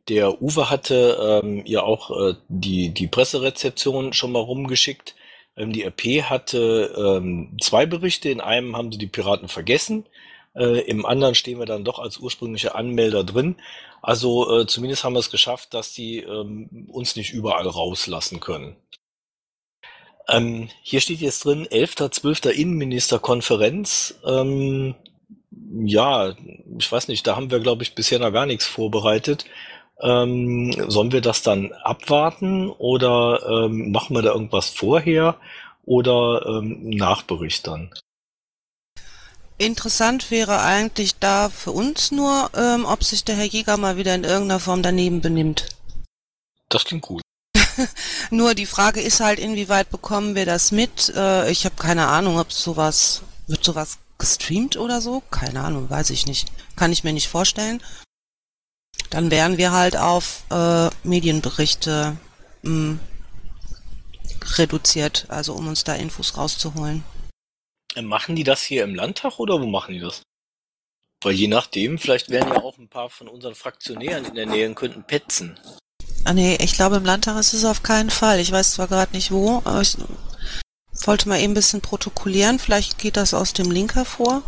Der 0.08 0.42
Uwe 0.42 0.70
hatte 0.70 1.42
ähm, 1.44 1.64
ja 1.66 1.84
auch 1.84 2.12
äh, 2.12 2.36
die, 2.48 2.90
die 2.90 3.08
Presserezeption 3.08 4.14
schon 4.14 4.32
mal 4.32 4.40
rumgeschickt. 4.40 5.16
Ähm, 5.58 5.74
die 5.74 5.84
RP 5.84 6.24
hatte 6.24 6.94
ähm, 6.98 7.58
zwei 7.62 7.86
Berichte. 7.86 8.30
In 8.30 8.42
einem 8.42 8.78
haben 8.78 8.92
sie 8.92 8.98
die 8.98 9.08
Piraten 9.08 9.50
vergessen. 9.50 10.06
Äh, 10.56 10.80
Im 10.82 11.06
anderen 11.06 11.36
stehen 11.36 11.60
wir 11.60 11.66
dann 11.66 11.84
doch 11.84 12.00
als 12.00 12.18
ursprüngliche 12.18 12.74
Anmelder 12.76 13.26
drin. 13.26 13.58
Also 14.02 14.62
äh, 14.62 14.66
zumindest 14.66 15.04
haben 15.04 15.14
wir 15.14 15.20
es 15.20 15.30
geschafft, 15.30 15.74
dass 15.74 15.94
die 15.94 16.20
ähm, 16.20 16.88
uns 16.90 17.18
nicht 17.18 17.34
überall 17.34 17.68
rauslassen 17.68 18.40
können. 18.40 18.78
Ähm, 20.32 20.70
hier 20.82 21.02
steht 21.02 21.20
jetzt 21.20 21.46
drin, 21.46 21.68
11.12. 21.68 22.50
Innenministerkonferenz. 22.50 24.16
Ähm, 24.26 24.96
ja, 25.84 26.34
ich 26.78 26.92
weiß 26.92 27.08
nicht, 27.08 27.28
da 27.28 27.36
haben 27.36 27.52
wir, 27.52 27.60
glaube 27.60 27.84
ich, 27.84 27.96
bisher 27.96 28.20
noch 28.20 28.32
gar 28.32 28.46
nichts 28.46 28.66
vorbereitet. 28.66 29.46
Ähm, 30.00 30.74
sollen 30.88 31.12
wir 31.12 31.22
das 31.22 31.44
dann 31.44 31.74
abwarten 31.74 32.70
oder 32.70 33.66
ähm, 33.66 33.92
machen 33.92 34.16
wir 34.16 34.24
da 34.24 34.32
irgendwas 34.32 34.70
vorher 34.70 35.36
oder 35.84 36.46
ähm, 36.48 36.90
Nachbericht 36.90 37.68
dann? 37.68 37.94
Interessant 39.58 40.32
wäre 40.32 40.62
eigentlich 40.62 41.20
da 41.20 41.50
für 41.50 41.72
uns 41.72 42.12
nur, 42.12 42.50
ähm, 42.56 42.86
ob 42.86 43.04
sich 43.04 43.24
der 43.24 43.36
Herr 43.36 43.46
Jäger 43.46 43.78
mal 43.78 43.96
wieder 43.96 44.16
in 44.16 44.24
irgendeiner 44.24 44.60
Form 44.60 44.82
daneben 44.82 45.22
benimmt. 45.22 45.70
Das 46.70 46.86
klingt 46.86 47.04
gut. 47.04 47.22
nur 48.32 48.54
die 48.56 48.66
Frage 48.66 49.02
ist 49.02 49.20
halt, 49.20 49.40
inwieweit 49.40 49.90
bekommen 49.90 50.36
wir 50.36 50.46
das 50.46 50.72
mit? 50.72 51.14
Äh, 51.16 51.50
ich 51.52 51.66
habe 51.66 51.76
keine 51.76 52.08
Ahnung, 52.08 52.40
ob 52.40 52.52
sowas, 52.52 53.22
wird 53.48 53.64
sowas 53.64 53.98
gestreamt 54.18 54.78
oder 54.78 55.02
so? 55.02 55.22
Keine 55.32 55.62
Ahnung, 55.62 55.90
weiß 55.90 56.10
ich 56.12 56.26
nicht. 56.26 56.52
Kann 56.76 56.92
ich 56.92 57.04
mir 57.04 57.14
nicht 57.14 57.28
vorstellen 57.28 57.82
dann 59.12 59.30
wären 59.30 59.58
wir 59.58 59.72
halt 59.72 59.96
auf 59.96 60.44
äh, 60.50 60.90
Medienberichte 61.04 62.18
mh, 62.64 62.70
hm, 62.70 63.00
reduziert, 64.58 65.26
also 65.28 65.54
um 65.54 65.68
uns 65.68 65.84
da 65.84 65.94
Infos 65.96 66.38
rauszuholen. 66.38 67.04
Machen 68.02 68.36
die 68.36 68.46
das 68.46 68.64
hier 68.64 68.84
im 68.86 68.96
Landtag 68.96 69.38
oder 69.38 69.62
wo 69.62 69.68
machen 69.68 69.94
die 69.94 70.00
das? 70.00 70.24
Weil 71.24 71.34
je 71.34 71.48
nachdem, 71.48 72.00
vielleicht 72.00 72.30
wären 72.30 72.48
ja 72.48 72.62
auch 72.62 72.78
ein 72.78 72.88
paar 72.88 73.10
von 73.10 73.28
unseren 73.28 73.54
Fraktionären 73.54 74.26
in 74.26 74.36
der 74.36 74.46
Nähe 74.46 74.68
und 74.68 74.76
könnten 74.76 75.04
petzen. 75.04 75.60
Ah 76.24 76.34
nee, 76.34 76.58
ich 76.62 76.74
glaube 76.74 76.98
im 76.98 77.06
Landtag 77.06 77.40
ist 77.40 77.54
es 77.54 77.66
auf 77.66 77.84
keinen 77.84 78.10
Fall. 78.10 78.40
Ich 78.40 78.52
weiß 78.52 78.74
zwar 78.74 78.88
gerade 78.88 79.14
nicht 79.14 79.32
wo, 79.32 79.58
aber 79.66 79.82
ich 79.82 79.98
wollte 81.06 81.28
mal 81.28 81.40
eben 81.40 81.52
ein 81.52 81.56
bisschen 81.56 81.82
protokollieren. 81.82 82.60
Vielleicht 82.60 82.98
geht 82.98 83.18
das 83.18 83.34
aus 83.34 83.54
dem 83.54 83.72
Link 83.72 83.96
hervor. 83.96 84.44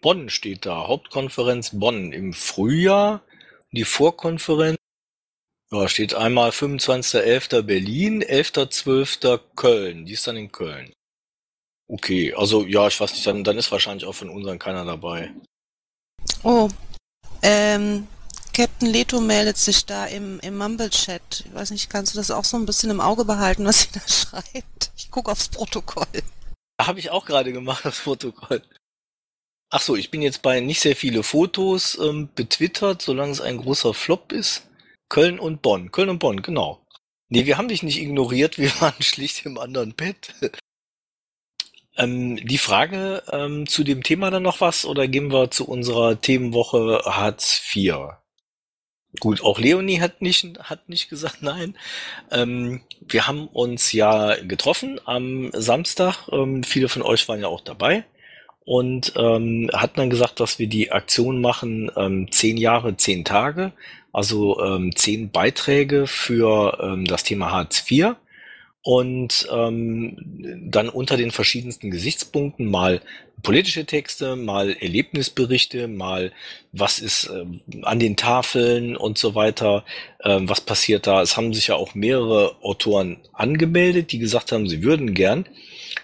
Bonn 0.00 0.30
steht 0.30 0.66
da. 0.66 0.86
Hauptkonferenz 0.86 1.70
Bonn 1.78 2.12
im 2.12 2.32
Frühjahr. 2.32 3.22
Die 3.72 3.84
Vorkonferenz 3.84 4.78
ja, 5.72 5.88
steht 5.88 6.14
einmal 6.14 6.50
25.11. 6.50 7.62
Berlin, 7.62 8.22
11.12. 8.22 9.40
Köln. 9.56 10.04
Die 10.04 10.12
ist 10.12 10.26
dann 10.26 10.36
in 10.36 10.52
Köln. 10.52 10.92
Okay, 11.88 12.34
also 12.34 12.66
ja, 12.66 12.86
ich 12.88 13.00
weiß 13.00 13.12
nicht, 13.12 13.26
dann, 13.26 13.42
dann 13.42 13.58
ist 13.58 13.72
wahrscheinlich 13.72 14.06
auch 14.06 14.14
von 14.14 14.28
unseren 14.28 14.58
keiner 14.58 14.84
dabei. 14.84 15.32
Oh, 16.42 16.68
ähm, 17.42 18.06
Captain 18.52 18.88
Leto 18.88 19.20
meldet 19.20 19.56
sich 19.56 19.86
da 19.86 20.04
im, 20.06 20.38
im 20.40 20.58
Mumble-Chat. 20.58 21.44
Ich 21.46 21.54
weiß 21.54 21.70
nicht, 21.70 21.88
kannst 21.88 22.14
du 22.14 22.18
das 22.18 22.30
auch 22.30 22.44
so 22.44 22.58
ein 22.58 22.66
bisschen 22.66 22.90
im 22.90 23.00
Auge 23.00 23.24
behalten, 23.24 23.64
was 23.64 23.82
sie 23.82 23.88
da 23.92 24.00
schreibt? 24.06 24.92
Ich 24.96 25.10
gucke 25.10 25.32
aufs 25.32 25.48
Protokoll. 25.48 26.06
Habe 26.80 26.98
ich 26.98 27.10
auch 27.10 27.24
gerade 27.24 27.52
gemacht, 27.52 27.84
das 27.84 28.00
Protokoll. 28.00 28.62
Ach 29.70 29.80
so, 29.80 29.96
ich 29.96 30.10
bin 30.10 30.20
jetzt 30.20 30.42
bei 30.42 30.60
nicht 30.60 30.80
sehr 30.80 30.96
viele 30.96 31.22
Fotos 31.22 31.98
ähm, 31.98 32.28
betwittert, 32.34 33.00
solange 33.00 33.32
es 33.32 33.40
ein 33.40 33.56
großer 33.56 33.94
Flop 33.94 34.32
ist. 34.32 34.68
Köln 35.08 35.38
und 35.38 35.62
Bonn. 35.62 35.90
Köln 35.90 36.10
und 36.10 36.18
Bonn, 36.18 36.42
genau. 36.42 36.84
Nee, 37.30 37.46
wir 37.46 37.56
haben 37.56 37.68
dich 37.68 37.82
nicht 37.82 37.98
ignoriert, 37.98 38.58
wir 38.58 38.70
waren 38.80 39.00
schlicht 39.00 39.46
im 39.46 39.56
anderen 39.56 39.94
Bett. 39.94 40.34
ähm, 41.96 42.36
die 42.36 42.58
Frage 42.58 43.22
ähm, 43.32 43.66
zu 43.66 43.82
dem 43.82 44.02
Thema 44.02 44.30
dann 44.30 44.42
noch 44.42 44.60
was 44.60 44.84
oder 44.84 45.08
gehen 45.08 45.32
wir 45.32 45.50
zu 45.50 45.66
unserer 45.66 46.20
Themenwoche 46.20 47.00
Hartz 47.06 47.62
IV? 47.74 48.21
Gut, 49.20 49.42
auch 49.42 49.58
Leonie 49.58 50.00
hat 50.00 50.22
nicht, 50.22 50.58
hat 50.60 50.88
nicht 50.88 51.10
gesagt 51.10 51.42
nein. 51.42 51.76
Ähm, 52.30 52.80
wir 53.00 53.26
haben 53.26 53.46
uns 53.46 53.92
ja 53.92 54.36
getroffen 54.42 55.00
am 55.04 55.50
Samstag. 55.52 56.28
Ähm, 56.32 56.62
viele 56.64 56.88
von 56.88 57.02
euch 57.02 57.28
waren 57.28 57.40
ja 57.40 57.48
auch 57.48 57.60
dabei 57.60 58.04
und 58.64 59.12
ähm, 59.16 59.70
hat 59.72 59.98
dann 59.98 60.08
gesagt, 60.08 60.40
dass 60.40 60.58
wir 60.58 60.66
die 60.66 60.92
Aktion 60.92 61.40
machen, 61.40 61.90
ähm, 61.96 62.30
zehn 62.30 62.56
Jahre, 62.56 62.96
zehn 62.96 63.24
Tage, 63.24 63.72
also 64.12 64.60
ähm, 64.62 64.94
zehn 64.96 65.30
Beiträge 65.30 66.06
für 66.06 66.78
ähm, 66.82 67.04
das 67.04 67.24
Thema 67.24 67.50
Hartz 67.50 67.84
IV 67.90 68.14
und 68.82 69.48
ähm, 69.52 70.16
dann 70.68 70.88
unter 70.88 71.16
den 71.16 71.30
verschiedensten 71.30 71.90
Gesichtspunkten 71.90 72.66
mal 72.66 73.00
politische 73.42 73.84
Texte, 73.84 74.34
mal 74.36 74.76
Erlebnisberichte, 74.80 75.88
mal 75.88 76.32
was 76.72 76.98
ist 76.98 77.26
äh, 77.26 77.44
an 77.82 78.00
den 78.00 78.16
Tafeln 78.16 78.96
und 78.96 79.18
so 79.18 79.34
weiter, 79.34 79.84
äh, 80.20 80.38
was 80.42 80.60
passiert 80.60 81.06
da. 81.06 81.22
Es 81.22 81.36
haben 81.36 81.54
sich 81.54 81.68
ja 81.68 81.76
auch 81.76 81.94
mehrere 81.94 82.56
Autoren 82.62 83.18
angemeldet, 83.32 84.12
die 84.12 84.18
gesagt 84.18 84.52
haben, 84.52 84.68
sie 84.68 84.82
würden 84.82 85.14
gern. 85.14 85.46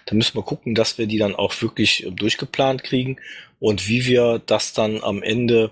Da 0.05 0.15
müssen 0.15 0.35
wir 0.35 0.43
gucken, 0.43 0.75
dass 0.75 0.97
wir 0.97 1.07
die 1.07 1.17
dann 1.17 1.35
auch 1.35 1.61
wirklich 1.61 2.05
äh, 2.05 2.11
durchgeplant 2.11 2.83
kriegen 2.83 3.17
und 3.59 3.89
wie 3.89 4.05
wir 4.05 4.41
das 4.45 4.73
dann 4.73 5.03
am 5.03 5.21
Ende 5.21 5.71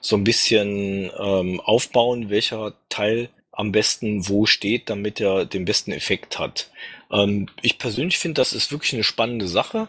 so 0.00 0.16
ein 0.16 0.24
bisschen 0.24 1.10
ähm, 1.18 1.60
aufbauen, 1.60 2.30
welcher 2.30 2.74
Teil 2.88 3.28
am 3.58 3.72
besten 3.72 4.28
wo 4.28 4.46
steht, 4.46 4.88
damit 4.88 5.20
er 5.20 5.44
den 5.44 5.64
besten 5.64 5.90
Effekt 5.90 6.38
hat. 6.38 6.70
Ähm, 7.10 7.48
ich 7.60 7.78
persönlich 7.78 8.18
finde, 8.18 8.40
das 8.40 8.52
ist 8.52 8.70
wirklich 8.70 8.94
eine 8.94 9.02
spannende 9.02 9.48
Sache, 9.48 9.88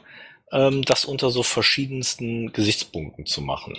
ähm, 0.52 0.82
das 0.82 1.06
unter 1.06 1.30
so 1.30 1.44
verschiedensten 1.44 2.52
Gesichtspunkten 2.52 3.28
zu 3.28 3.42
machen. 3.42 3.78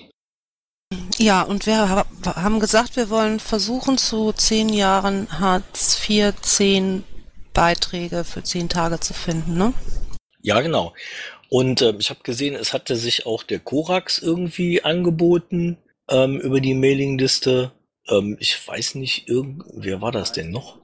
Ja, 1.19 1.43
und 1.43 1.67
wir 1.67 2.07
haben 2.25 2.61
gesagt, 2.61 2.95
wir 2.95 3.11
wollen 3.11 3.41
versuchen, 3.41 3.99
zu 3.99 4.33
zehn 4.33 4.69
Jahren 4.69 5.41
Hartz 5.41 6.01
IV 6.09 6.35
zehn 6.41 7.03
Beiträge 7.53 8.23
für 8.23 8.45
zehn 8.45 8.69
Tage 8.69 9.01
zu 9.01 9.13
finden, 9.13 9.59
ne? 9.59 9.75
Ja, 10.41 10.61
genau. 10.61 10.95
Und 11.49 11.83
äh, 11.83 11.95
ich 11.99 12.11
habe 12.11 12.21
gesehen, 12.23 12.55
es 12.55 12.73
hatte 12.73 12.95
sich 12.95 13.27
auch 13.27 13.43
der 13.43 13.59
Korax 13.59 14.19
irgendwie 14.19 14.85
angeboten 14.85 15.79
ähm, 16.09 16.39
über 16.39 16.61
die 16.61 16.75
Mailingliste. 16.75 17.73
Ähm, 18.11 18.37
ich 18.41 18.67
weiß 18.67 18.97
nicht, 18.97 19.29
irgend 19.29 19.65
wer 19.75 20.03
war 20.03 20.13
das 20.13 20.33
denn 20.33 20.51
noch? 20.51 20.79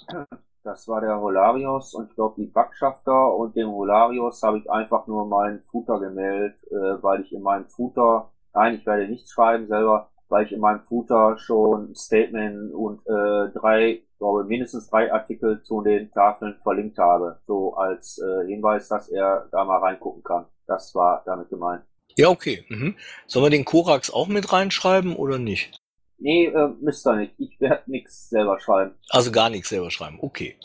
Das 0.62 0.88
war 0.88 1.00
der 1.00 1.20
Holarius 1.20 1.94
und 1.94 2.10
ich 2.10 2.14
glaube 2.16 2.40
die 2.40 2.48
Backschafter 2.48 3.34
und 3.34 3.54
dem 3.54 3.70
Holarius 3.70 4.42
habe 4.42 4.58
ich 4.58 4.70
einfach 4.70 5.06
nur 5.06 5.26
meinen 5.26 5.62
Footer 5.62 6.00
gemeldet, 6.00 6.56
äh, 6.70 7.02
weil 7.02 7.20
ich 7.20 7.32
in 7.32 7.42
meinem 7.42 7.68
Footer, 7.68 8.32
nein, 8.52 8.74
ich 8.74 8.86
werde 8.86 9.08
nichts 9.08 9.32
schreiben 9.32 9.68
selber, 9.68 10.10
weil 10.28 10.44
ich 10.44 10.52
in 10.52 10.60
meinem 10.60 10.82
Footer 10.82 11.38
schon 11.38 11.94
Statement 11.94 12.74
und 12.74 13.00
äh, 13.06 13.52
drei, 13.52 14.02
glaube 14.18 14.44
mindestens 14.44 14.90
drei 14.90 15.12
Artikel 15.12 15.62
zu 15.62 15.82
den 15.82 16.10
Tafeln 16.10 16.56
verlinkt 16.62 16.98
habe, 16.98 17.38
so 17.46 17.74
als 17.74 18.18
äh, 18.18 18.46
Hinweis, 18.48 18.88
dass 18.88 19.08
er 19.08 19.48
da 19.52 19.64
mal 19.64 19.78
reingucken 19.78 20.24
kann. 20.24 20.46
Das 20.66 20.94
war 20.96 21.22
damit 21.26 21.48
gemeint. 21.48 21.84
Ja, 22.16 22.28
okay. 22.28 22.64
Mhm. 22.68 22.96
Sollen 23.26 23.44
wir 23.44 23.50
den 23.50 23.64
Korax 23.64 24.12
auch 24.12 24.26
mit 24.26 24.52
reinschreiben 24.52 25.14
oder 25.14 25.38
nicht? 25.38 25.78
Nee, 26.18 26.46
äh, 26.46 26.68
müsst 26.80 27.06
ihr 27.06 27.16
nicht. 27.16 27.34
Ich 27.38 27.60
werde 27.60 27.90
nichts 27.90 28.30
selber 28.30 28.58
schreiben. 28.60 28.94
Also 29.10 29.30
gar 29.30 29.50
nichts 29.50 29.68
selber 29.68 29.90
schreiben. 29.90 30.18
Okay. 30.20 30.58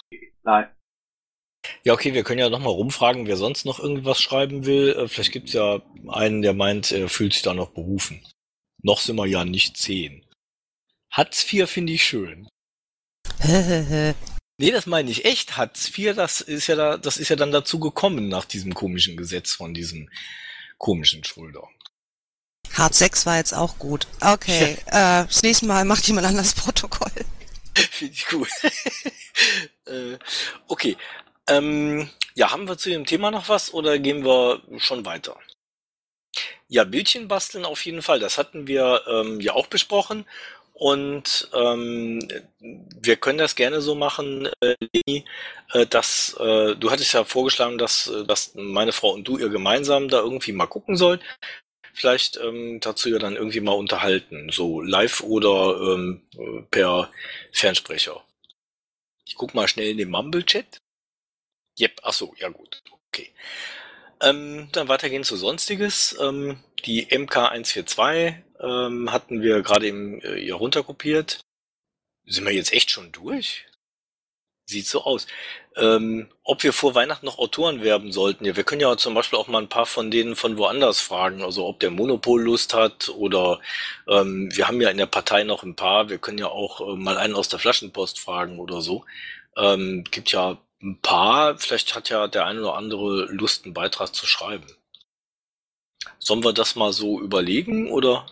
Nein. 0.43 0.69
Ja, 1.83 1.93
okay, 1.93 2.13
wir 2.13 2.23
können 2.23 2.39
ja 2.39 2.49
nochmal 2.49 2.73
rumfragen, 2.73 3.27
wer 3.27 3.37
sonst 3.37 3.65
noch 3.65 3.79
irgendwas 3.79 4.19
schreiben 4.19 4.65
will. 4.65 4.93
Äh, 4.93 5.07
vielleicht 5.07 5.31
gibt's 5.31 5.53
ja 5.53 5.81
einen, 6.07 6.41
der 6.41 6.53
meint, 6.53 6.91
er 6.91 7.09
fühlt 7.09 7.33
sich 7.33 7.41
da 7.41 7.53
noch 7.53 7.71
berufen. 7.71 8.25
Noch 8.81 8.99
sind 8.99 9.15
wir 9.17 9.27
ja 9.27 9.45
nicht 9.45 9.77
zehn. 9.77 10.25
Hartz 11.11 11.51
IV 11.51 11.69
finde 11.69 11.93
ich 11.93 12.03
schön. 12.03 12.47
Nee, 14.57 14.69
das 14.69 14.85
meine 14.85 15.09
ich 15.09 15.25
echt. 15.25 15.57
Hartz 15.57 15.89
IV, 15.97 16.15
das 16.15 16.39
ist 16.39 16.67
ja 16.67 16.75
da, 16.75 16.95
das 16.95 17.17
ist 17.17 17.29
ja 17.29 17.35
dann 17.35 17.51
dazu 17.51 17.79
gekommen 17.79 18.27
nach 18.27 18.45
diesem 18.45 18.75
komischen 18.75 19.17
Gesetz 19.17 19.53
von 19.53 19.73
diesem 19.73 20.07
komischen 20.77 21.23
Schröder. 21.23 21.67
Hart 22.81 22.95
6 22.95 23.27
war 23.27 23.37
jetzt 23.37 23.53
auch 23.53 23.77
gut. 23.77 24.07
Okay, 24.21 24.75
äh, 24.87 25.25
das 25.27 25.43
nächste 25.43 25.67
Mal 25.67 25.85
macht 25.85 26.07
jemand 26.07 26.25
anders 26.25 26.55
Protokoll. 26.55 27.11
Finde 27.75 28.13
ich 28.13 28.25
cool. 28.31 28.47
äh, 29.85 30.17
okay. 30.67 30.97
Ähm, 31.47 32.09
ja, 32.33 32.51
haben 32.51 32.67
wir 32.67 32.79
zu 32.79 32.89
dem 32.89 33.05
Thema 33.05 33.29
noch 33.29 33.49
was 33.49 33.71
oder 33.71 33.99
gehen 33.99 34.25
wir 34.25 34.63
schon 34.77 35.05
weiter? 35.05 35.37
Ja, 36.69 36.83
Bildchen 36.83 37.27
basteln 37.27 37.65
auf 37.65 37.85
jeden 37.85 38.01
Fall. 38.01 38.19
Das 38.19 38.39
hatten 38.39 38.65
wir 38.65 39.03
ähm, 39.07 39.39
ja 39.39 39.53
auch 39.53 39.67
besprochen. 39.67 40.25
Und 40.73 41.49
ähm, 41.53 42.27
wir 42.59 43.15
können 43.17 43.37
das 43.37 43.55
gerne 43.55 43.81
so 43.81 43.93
machen, 43.93 44.49
äh, 44.61 44.75
Leni, 44.91 45.25
äh, 45.73 45.85
dass 45.85 46.35
äh, 46.39 46.75
du 46.75 46.89
hattest 46.89 47.13
ja 47.13 47.25
vorgeschlagen, 47.25 47.77
dass, 47.77 48.07
äh, 48.07 48.25
dass 48.25 48.53
meine 48.55 48.91
Frau 48.91 49.11
und 49.11 49.27
du 49.27 49.37
ihr 49.37 49.49
gemeinsam 49.49 50.07
da 50.07 50.17
irgendwie 50.17 50.53
mal 50.53 50.65
gucken 50.65 50.97
sollt. 50.97 51.21
Vielleicht 51.93 52.37
ähm, 52.37 52.79
dazu 52.79 53.09
ja 53.09 53.19
dann 53.19 53.35
irgendwie 53.35 53.59
mal 53.59 53.73
unterhalten, 53.73 54.49
so 54.51 54.81
live 54.81 55.21
oder 55.21 55.93
ähm, 55.93 56.21
per 56.71 57.11
Fernsprecher. 57.51 58.23
Ich 59.25 59.35
guck 59.35 59.53
mal 59.53 59.67
schnell 59.67 59.89
in 59.89 59.97
den 59.97 60.09
Mumble-Chat. 60.09 60.81
Yep, 61.79 62.01
ach 62.03 62.13
so, 62.13 62.33
ja 62.37 62.49
gut, 62.49 62.83
okay. 63.07 63.31
Ähm, 64.21 64.69
dann 64.71 64.87
weitergehen 64.87 65.23
zu 65.23 65.35
Sonstiges. 65.35 66.17
Ähm, 66.21 66.63
die 66.85 67.07
MK142 67.07 68.35
ähm, 68.59 69.11
hatten 69.11 69.41
wir 69.41 69.61
gerade 69.61 69.87
eben 69.87 70.21
äh, 70.21 70.39
hier 70.39 70.55
runterkopiert. 70.55 71.41
Sind 72.25 72.45
wir 72.45 72.53
jetzt 72.53 72.73
echt 72.73 72.91
schon 72.91 73.11
durch? 73.11 73.65
Sieht 74.71 74.87
so 74.87 75.03
aus. 75.03 75.27
Ähm, 75.75 76.29
ob 76.43 76.63
wir 76.63 76.71
vor 76.71 76.95
Weihnachten 76.95 77.25
noch 77.25 77.39
Autoren 77.39 77.83
werben 77.83 78.13
sollten? 78.13 78.45
Ja, 78.45 78.55
wir 78.55 78.63
können 78.63 78.79
ja 78.79 78.95
zum 78.95 79.13
Beispiel 79.13 79.37
auch 79.37 79.49
mal 79.49 79.61
ein 79.61 79.67
paar 79.67 79.85
von 79.85 80.09
denen 80.11 80.37
von 80.37 80.57
woanders 80.57 81.01
fragen. 81.01 81.43
Also 81.43 81.67
ob 81.67 81.81
der 81.81 81.91
Monopol 81.91 82.41
Lust 82.41 82.73
hat 82.73 83.09
oder 83.09 83.59
ähm, 84.07 84.49
wir 84.55 84.69
haben 84.69 84.79
ja 84.79 84.89
in 84.89 84.97
der 84.97 85.07
Partei 85.07 85.43
noch 85.43 85.63
ein 85.63 85.75
paar. 85.75 86.07
Wir 86.09 86.19
können 86.19 86.37
ja 86.37 86.47
auch 86.47 86.79
äh, 86.79 86.95
mal 86.95 87.17
einen 87.17 87.35
aus 87.35 87.49
der 87.49 87.59
Flaschenpost 87.59 88.17
fragen 88.19 88.59
oder 88.59 88.81
so. 88.81 89.03
Ähm, 89.57 90.05
gibt 90.09 90.31
ja 90.31 90.57
ein 90.81 90.99
paar. 91.01 91.57
Vielleicht 91.57 91.93
hat 91.93 92.09
ja 92.09 92.27
der 92.29 92.45
eine 92.45 92.61
oder 92.61 92.75
andere 92.75 93.25
Lust, 93.25 93.65
einen 93.65 93.73
Beitrag 93.73 94.15
zu 94.15 94.25
schreiben. 94.25 94.67
Sollen 96.17 96.45
wir 96.45 96.53
das 96.53 96.77
mal 96.77 96.93
so 96.93 97.19
überlegen 97.19 97.91
oder? 97.91 98.25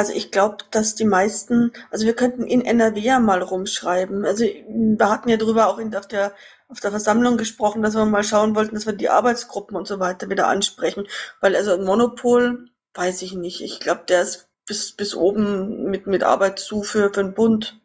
Also 0.00 0.14
ich 0.14 0.30
glaube, 0.30 0.64
dass 0.70 0.94
die 0.94 1.04
meisten, 1.04 1.72
also 1.90 2.06
wir 2.06 2.16
könnten 2.16 2.44
in 2.44 2.64
NRW 2.64 3.00
ja 3.00 3.20
mal 3.20 3.42
rumschreiben. 3.42 4.24
Also 4.24 4.44
wir 4.44 5.10
hatten 5.10 5.28
ja 5.28 5.36
darüber 5.36 5.66
auch 5.66 5.76
in, 5.76 5.94
auf, 5.94 6.08
der, 6.08 6.32
auf 6.68 6.80
der 6.80 6.90
Versammlung 6.90 7.36
gesprochen, 7.36 7.82
dass 7.82 7.94
wir 7.94 8.06
mal 8.06 8.24
schauen 8.24 8.54
wollten, 8.54 8.74
dass 8.74 8.86
wir 8.86 8.94
die 8.94 9.10
Arbeitsgruppen 9.10 9.76
und 9.76 9.86
so 9.86 10.00
weiter 10.00 10.30
wieder 10.30 10.48
ansprechen. 10.48 11.06
Weil 11.42 11.54
also 11.54 11.74
ein 11.74 11.84
Monopol, 11.84 12.70
weiß 12.94 13.20
ich 13.20 13.34
nicht. 13.34 13.60
Ich 13.60 13.78
glaube, 13.78 14.04
der 14.08 14.22
ist 14.22 14.48
bis, 14.64 14.92
bis 14.92 15.14
oben 15.14 15.90
mit, 15.90 16.06
mit 16.06 16.22
Arbeit 16.22 16.60
zu 16.60 16.82
für, 16.82 17.12
für 17.12 17.22
den 17.22 17.34
Bund. 17.34 17.78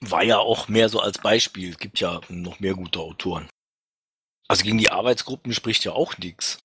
War 0.00 0.24
ja 0.24 0.38
auch 0.38 0.66
mehr 0.66 0.88
so 0.88 0.98
als 0.98 1.18
Beispiel. 1.18 1.70
Es 1.70 1.78
gibt 1.78 2.00
ja 2.00 2.22
noch 2.28 2.58
mehr 2.58 2.74
gute 2.74 2.98
Autoren. 2.98 3.48
Also 4.48 4.64
gegen 4.64 4.78
die 4.78 4.90
Arbeitsgruppen 4.90 5.54
spricht 5.54 5.84
ja 5.84 5.92
auch 5.92 6.18
nichts. 6.18 6.58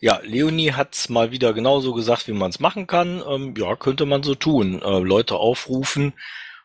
Ja, 0.00 0.20
Leonie 0.22 0.72
hat's 0.72 1.08
mal 1.08 1.30
wieder 1.30 1.52
genauso 1.52 1.94
gesagt, 1.94 2.28
wie 2.28 2.32
man 2.32 2.50
es 2.50 2.60
machen 2.60 2.86
kann. 2.86 3.22
Ähm, 3.26 3.54
ja, 3.56 3.76
könnte 3.76 4.06
man 4.06 4.22
so 4.22 4.34
tun. 4.34 4.82
Äh, 4.82 4.98
Leute 4.98 5.36
aufrufen 5.36 6.12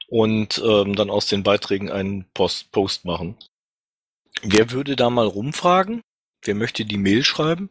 und 0.07 0.61
ähm, 0.65 0.95
dann 0.95 1.09
aus 1.09 1.27
den 1.27 1.43
Beiträgen 1.43 1.91
einen 1.91 2.25
Post, 2.33 2.71
Post 2.71 3.05
machen. 3.05 3.37
Wer 4.41 4.71
würde 4.71 4.95
da 4.95 5.09
mal 5.09 5.27
rumfragen? 5.27 6.01
Wer 6.43 6.55
möchte 6.55 6.85
die 6.85 6.97
Mail 6.97 7.23
schreiben? 7.23 7.69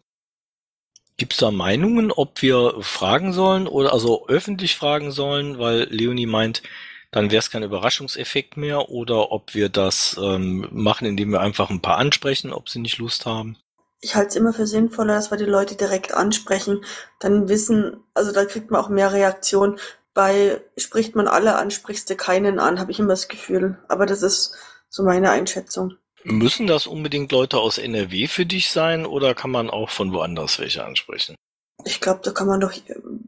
Gibt's 1.16 1.38
da 1.38 1.50
Meinungen, 1.50 2.12
ob 2.12 2.42
wir 2.42 2.76
fragen 2.80 3.32
sollen 3.32 3.66
oder 3.66 3.92
also 3.92 4.28
öffentlich 4.28 4.76
fragen 4.76 5.12
sollen, 5.12 5.58
weil 5.58 5.84
Leonie 5.84 6.26
meint, 6.26 6.62
dann 7.10 7.30
wäre 7.30 7.38
es 7.38 7.50
kein 7.50 7.62
Überraschungseffekt 7.62 8.58
mehr 8.58 8.90
oder 8.90 9.32
ob 9.32 9.54
wir 9.54 9.70
das 9.70 10.18
ähm, 10.22 10.68
machen, 10.72 11.06
indem 11.06 11.30
wir 11.30 11.40
einfach 11.40 11.70
ein 11.70 11.80
paar 11.80 11.96
ansprechen, 11.96 12.52
ob 12.52 12.68
sie 12.68 12.80
nicht 12.80 12.98
Lust 12.98 13.24
haben 13.24 13.56
ich 14.00 14.14
halte 14.14 14.28
es 14.28 14.36
immer 14.36 14.52
für 14.52 14.66
sinnvoller, 14.66 15.14
dass 15.14 15.30
wir 15.30 15.38
die 15.38 15.44
Leute 15.44 15.74
direkt 15.76 16.12
ansprechen. 16.12 16.84
Dann 17.18 17.48
wissen, 17.48 18.04
also 18.14 18.32
da 18.32 18.44
kriegt 18.44 18.70
man 18.70 18.80
auch 18.80 18.88
mehr 18.88 19.12
Reaktion. 19.12 19.78
Bei 20.14 20.60
spricht 20.76 21.14
man 21.14 21.28
alle 21.28 21.56
an, 21.56 21.70
sprichst 21.70 22.08
du 22.08 22.16
keinen 22.16 22.58
an, 22.58 22.78
habe 22.78 22.90
ich 22.90 22.98
immer 22.98 23.10
das 23.10 23.28
Gefühl. 23.28 23.78
Aber 23.88 24.06
das 24.06 24.22
ist 24.22 24.56
so 24.88 25.02
meine 25.02 25.30
Einschätzung. 25.30 25.94
Müssen 26.24 26.66
das 26.66 26.86
unbedingt 26.86 27.30
Leute 27.32 27.58
aus 27.58 27.78
NRW 27.78 28.26
für 28.26 28.46
dich 28.46 28.70
sein 28.70 29.06
oder 29.06 29.34
kann 29.34 29.50
man 29.50 29.70
auch 29.70 29.90
von 29.90 30.12
woanders 30.12 30.58
welche 30.58 30.84
ansprechen? 30.84 31.36
Ich 31.84 32.00
glaube, 32.00 32.20
da 32.24 32.32
kann 32.32 32.48
man 32.48 32.60
doch, 32.60 32.72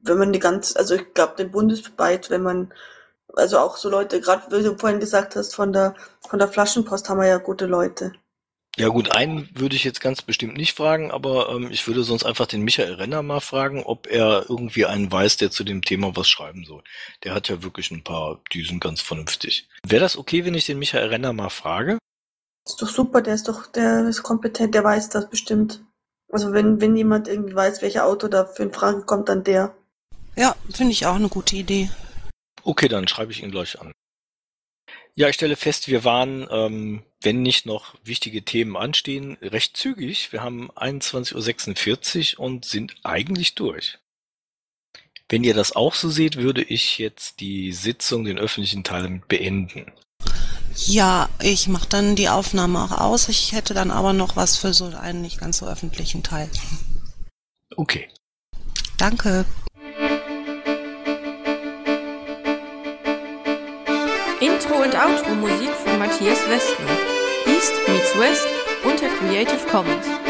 wenn 0.03 0.19
man 0.19 0.33
die 0.33 0.41
ganz, 0.41 0.75
also 0.75 0.97
ich 0.97 1.15
glaube, 1.15 1.37
den 1.37 1.53
bundesweit, 1.53 2.29
wenn 2.31 2.43
man, 2.43 2.73
also 3.35 3.59
auch 3.59 3.77
so 3.77 3.89
Leute, 3.89 4.21
gerade 4.21 4.51
wie 4.51 4.65
du 4.65 4.77
vorhin 4.77 4.99
gesagt 4.99 5.37
hast, 5.37 5.55
von 5.55 5.73
der, 5.73 5.95
von 6.29 6.41
der 6.41 6.49
Flaschenpost 6.49 7.09
haben 7.09 7.21
wir 7.21 7.29
ja 7.29 7.39
gute 7.39 7.67
Leute. 7.67 8.13
Ja 8.77 8.89
gut, 8.89 9.11
einen 9.11 9.49
würde 9.55 9.75
ich 9.75 9.83
jetzt 9.83 10.01
ganz 10.01 10.23
bestimmt 10.23 10.57
nicht 10.57 10.77
fragen, 10.77 11.11
aber 11.11 11.49
ähm, 11.49 11.71
ich 11.71 11.87
würde 11.89 12.05
sonst 12.05 12.25
einfach 12.25 12.47
den 12.47 12.63
Michael 12.63 12.95
Renner 12.95 13.23
mal 13.23 13.41
fragen, 13.41 13.83
ob 13.83 14.07
er 14.07 14.47
irgendwie 14.49 14.87
einen 14.87 15.11
weiß, 15.11 15.37
der 15.37 15.51
zu 15.51 15.65
dem 15.65 15.83
Thema 15.83 16.15
was 16.15 16.29
schreiben 16.29 16.65
soll. 16.65 16.85
Der 17.25 17.35
hat 17.35 17.49
ja 17.49 17.63
wirklich 17.65 17.91
ein 17.91 18.05
paar, 18.05 18.41
die 18.53 18.63
sind 18.63 18.81
ganz 18.81 19.01
vernünftig. 19.01 19.69
Wäre 19.85 20.03
das 20.03 20.17
okay, 20.17 20.45
wenn 20.45 20.55
ich 20.55 20.67
den 20.67 20.79
Michael 20.79 21.09
Renner 21.09 21.33
mal 21.33 21.51
frage? 21.51 21.99
Ist 22.65 22.81
doch 22.81 22.89
super, 22.89 23.21
der 23.21 23.35
ist 23.35 23.49
doch, 23.49 23.67
der 23.67 24.07
ist 24.07 24.23
kompetent, 24.23 24.75
der 24.75 24.85
weiß 24.85 25.09
das 25.09 25.29
bestimmt. 25.29 25.83
Also 26.31 26.53
wenn, 26.53 26.81
wenn 26.81 26.95
jemand 26.95 27.27
irgendwie 27.27 27.55
weiß, 27.55 27.83
welcher 27.83 28.05
Auto 28.05 28.29
da 28.29 28.45
für 28.45 28.63
eine 28.63 28.73
Frage 28.73 29.03
kommt, 29.03 29.29
dann 29.29 29.43
der. 29.43 29.75
Ja, 30.37 30.55
finde 30.71 30.93
ich 30.93 31.07
auch 31.07 31.17
eine 31.17 31.29
gute 31.29 31.57
Idee. 31.57 31.91
Okay, 32.63 32.87
dann 32.87 33.09
schreibe 33.09 33.33
ich 33.33 33.43
ihn 33.43 33.51
gleich 33.51 33.81
an. 33.81 33.93
Ja, 35.19 35.29
ich 35.29 35.35
stelle 35.35 35.57
fest, 35.57 35.89
wir 35.89 36.05
waren, 36.05 36.47
ähm, 36.49 37.03
wenn 37.21 37.43
nicht 37.43 37.67
noch 37.67 37.97
wichtige 38.05 38.45
Themen 38.45 38.77
anstehen, 38.77 39.37
recht 39.43 39.77
zügig. 39.77 40.31
Wir 40.31 40.45
haben 40.45 40.71
21.46 40.71 42.39
Uhr 42.39 42.45
und 42.45 42.65
sind 42.65 42.95
eigentlich 43.03 43.57
durch. 43.57 43.99
Wenn 45.29 45.43
ihr 45.43 45.55
das 45.55 45.75
auch 45.75 45.97
so 45.97 46.09
seht, 46.09 46.37
würde 46.37 46.63
ich 46.63 46.99
jetzt 46.99 47.41
die 47.41 47.73
Sitzung, 47.73 48.27
den 48.27 48.39
öffentlichen 48.39 48.85
Teil 48.85 49.21
beenden. 49.27 49.91
Ja, 50.87 51.29
ich 51.43 51.67
mache 51.67 51.89
dann 51.89 52.15
die 52.15 52.29
Aufnahme 52.29 52.85
auch 52.85 53.01
aus. 53.01 53.29
Ich 53.29 53.51
hätte 53.51 53.75
dann 53.75 53.91
aber 53.91 54.13
noch 54.13 54.37
was 54.37 54.57
für 54.57 54.73
so 54.73 54.85
einen 54.85 55.21
nicht 55.21 55.41
ganz 55.41 55.59
so 55.59 55.67
öffentlichen 55.67 56.23
Teil. 56.23 56.49
Okay. 57.75 58.09
Danke. 58.99 59.47
Intro 64.99 65.11
und 65.11 65.19
Outro 65.19 65.35
Musik 65.37 65.71
von 65.71 65.99
Matthias 65.99 66.39
Westner. 66.49 66.91
East 67.47 67.73
meets 67.89 68.19
West 68.19 68.47
unter 68.85 69.09
Creative 69.09 69.65
Commons. 69.71 70.28